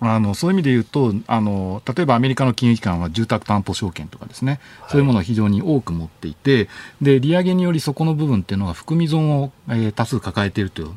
[0.00, 6.68] あのそういう意味で言うとあの、例えばアメリカの金融機関は住宅担保証券とかですね、そういうものを非常に多く持っていて、
[7.02, 10.90] で利上げによりそこの部分っていうのは含み損を、えー、多数抱えているという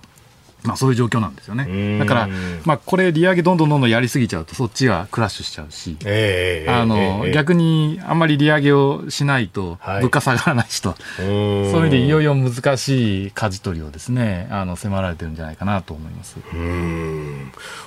[0.63, 1.99] まあ、そういう状況なんですよね。
[1.99, 2.29] だから、
[2.65, 16.37] まあ、これ、利上げどんどんどんどんやりすぎちゃうと、そっちはクラッシュしちゃうし、えー、あの、えー、逆にあんまり利上げをしないと、物価下がらないしと、はい、そういう意味でいよいよ難しい舵取りをですね、あの迫られてるんじゃないかなと思います。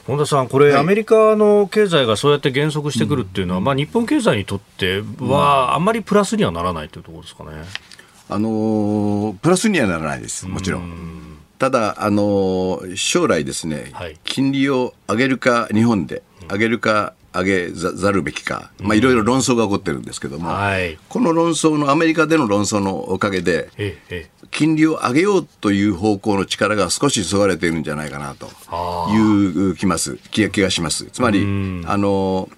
[0.07, 7.51] 本田さん、これ、はい、アメリカの経済がそうやって減速してくるっていうのは、うん、まあ、日本経済にとっては、あんまりプラスにはならないというところですかね。
[8.29, 11.26] あのプラスにはならないです、もちろん
[11.59, 23.71] ただ、あの将来ですね、はい、金利を上げるか、日本で上げるか、上げざるべきか、まあ、いろいろ論争が起こってるんですけども、はい、この論争の、アメリカでの論争のおかげで、
[24.51, 28.49] 金利を上げようという方向の力が少しそがれているんじゃないかなと
[29.11, 30.17] いう気ます。
[30.31, 31.07] 気がします。
[31.07, 31.41] つまり、
[31.87, 32.49] あの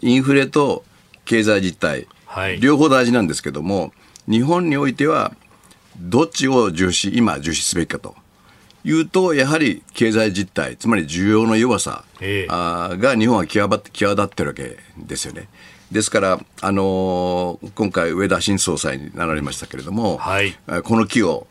[0.00, 0.84] インフレと
[1.24, 3.92] 経済実態、はい、両方大事なんですけども、
[4.28, 5.34] 日本においては、
[5.98, 8.14] どっちを重視、今重視すべきかと。
[8.84, 15.48] いうと、やはり経済実態、つまり需要の弱さ、えー、が日本は際際立ってるわけですよね。
[15.92, 21.46] ですから、あのー、今回、上田新総裁になられましたけれども、はい、この木を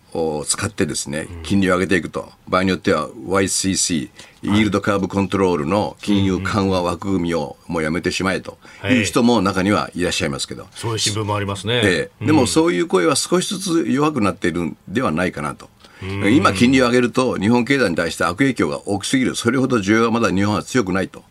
[0.47, 4.09] 使ってですね、金利を上げていくと、場合によっては YCC、
[4.43, 15.69] イールドカーブコントロールの金融緩和枠組みをもうやめてしまえという人も中にはいらっしゃいますけど、そういう新聞もありますね、えー、でもそういう声は少しずつ弱くなっているんではないかなと。
[16.01, 21.23] 今、金利を上げると、日本経済に対して悪影響が大きすぎる、それほど需要がまだ日本は強くないと。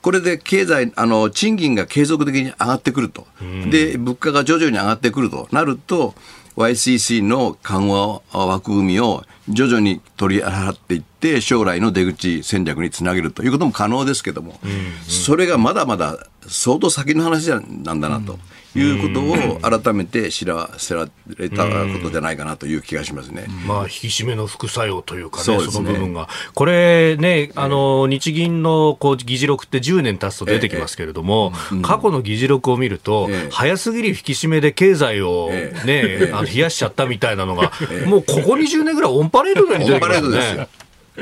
[0.00, 3.26] これで経済、あの、賃金が継続的に上がってくると。
[3.70, 5.48] で、物価が徐々に上がってくると。
[5.50, 6.14] なると、
[6.56, 14.58] YCC の緩和枠組みを徐々に取り払っていって、将来の出口戦略につなげるということも可能ですけども、
[15.06, 18.38] それがまだまだ相当先の話なんだなと。
[18.78, 23.46] いうことを改めて知らせられたことじゃないかなという気がしますね。
[23.66, 26.28] まあ、引き締めの副作用というかね、そその部分が。
[26.54, 31.52] これね、あの、日銀のこう議事録って10年経つと出てきますけれども、
[31.82, 35.50] 過去の議事録を見ると、早すぎる引き締めで経済を
[35.84, 37.72] ね、あの冷やしちゃったみたいなのが、
[38.06, 40.68] もうここ20年ぐらいオンパレードのように出てきますね。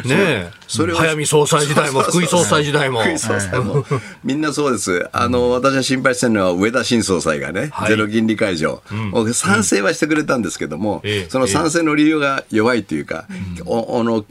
[0.04, 0.98] ねそれは。
[1.00, 3.00] 早見総裁時代も福井総裁時代も。
[4.24, 5.08] みんなそうです。
[5.12, 8.82] あの、私は心配してるのは上田新総裁がね、ゼロ金利解除、
[9.32, 13.26] 賛成はしてくれたんですけども、その賛成の理由が弱いというか、
[13.64, 14.24] おの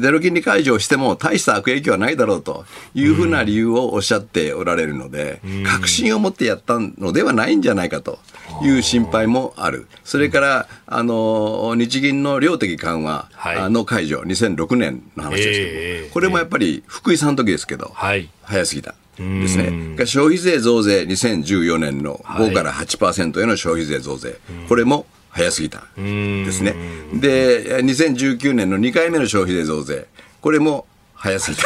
[0.00, 8.18] ゼロ金利解除をしても大した悪影響はないだろうというふうな理由をおっしゃっておられるので、確信を持ってやったのではないんじゃないかと
[8.62, 9.86] いう心配もある。
[10.04, 13.28] それから、あの、日銀の量的緩和
[13.70, 18.28] の解除、2006年の話ですけども、これもやっぱり福井さんの時ですけど、早
[18.66, 18.94] すぎた。
[19.18, 19.96] ですね。
[20.06, 24.38] 消費税増税2014年の5から8%への消費税増税。
[24.68, 25.84] これも早すぎた。
[25.96, 26.74] ですね。
[27.14, 30.06] で、2019年の2回目の消費税増税。
[30.40, 31.56] これも早すぎ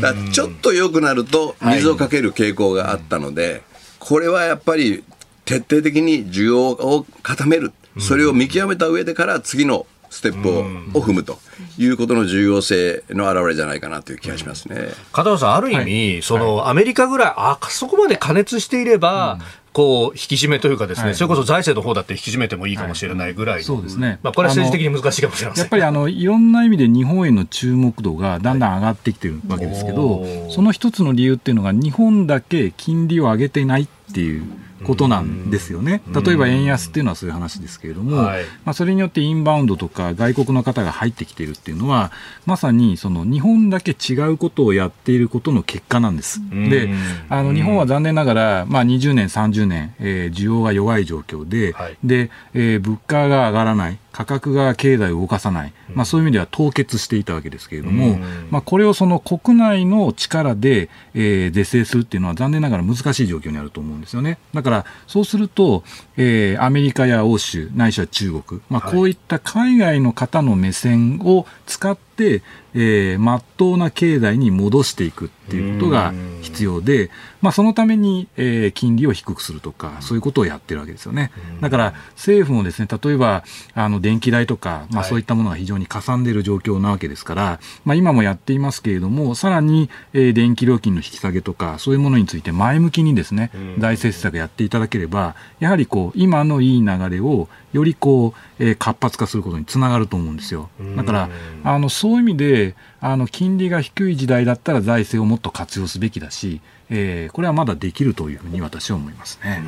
[0.00, 0.14] た。
[0.30, 3.62] ちょっと良くなると水をかける傾向があったので、
[3.98, 5.02] これはやっぱり
[5.48, 7.72] 徹底的に需要を固める。
[7.98, 10.60] それを見極めた上でから次のステップを
[11.00, 11.38] を踏むと
[11.78, 14.88] いうことの重要性の表れじゃないかなという気がしますね。
[15.12, 19.38] 片野さん、ある意味、はい、そのアメリカぐらい、あそこまで加熱していれば、
[19.72, 24.18] こう引き締めというかですね、はい、それこそ財政の方だって引き締めてもいいかもしれないぐらい、はい、そうですね。
[24.22, 25.64] まあこれは政治的に難しいかもしれません。
[25.64, 34.44] やっぱりあのいろんな意味で日本への注目度がだんだん上がってきてるわけですけど、はい、その一つの理由っていうのが日本だけ金利を上げてないっていう。
[34.84, 36.02] ことなんですよね。
[36.08, 42.12] 例えば円安っていうのはそういう話ですけれども、はい、まあ、それによってインバウンドとか外国の方が入ってきているっていうのは、
[42.46, 46.40] まさにその日本だけ違うことをやっていることの結果なんです。
[46.50, 46.90] で、
[47.28, 53.98] あの日本は残念ながら、まあ、20年、30年、えー、需要が弱い状況で、はい、で、えー、物価が上がらない。
[54.18, 58.18] 価格が経済を動かさない、まあ、そういう意味では凍結していたわけですけれども、
[58.50, 64.38] まあ、これをその国内の力で、えー、是正するっていうのは残念ながら難しい状況にあると思うんですよね。
[64.52, 65.84] だからそうすると、
[66.16, 72.42] えー、アメリカや欧州ないしは中国、まあ、こういった海外の方の目線を使って、
[72.74, 76.12] えー、真っ当な経済に戻していくっていうことが
[76.42, 77.10] 必要で、
[77.40, 81.30] まあ、そのために、えー、金利を低くするとか、そういうことをやってるわけですよね。
[81.60, 83.44] だから政府もですね、例えば、
[83.74, 100.68] あの、電気代とか、まあ、そういったものが非常にかさんでいる状況なわけですから、まあ、今もやっていますけれども、さらに、えー、電気料金の引き下げとか、そういうものについて前向きにですね、財政施策やっていただければ、やはりこう、今のいい流れをよりこう、えー、活発化することにつながると思うんですよ。
[100.96, 101.30] だから、
[101.64, 109.62] あの、そういう意味で、あの、金利が低い時代だったら財政をもっと活用すべきだし、えー、これはまだできるというふうに私は思いますね。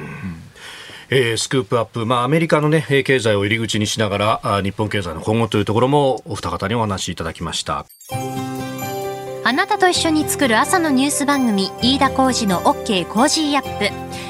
[1.13, 7.85] えー、スクープアップ、まあ、アメリカの、ね、経済を入り口にしながらあ日本経済の今後というところもお二方にお話しいただきました
[9.43, 14.30] あなたと一緒に作る朝のニュース番組飯田浩司の OK コージーアップ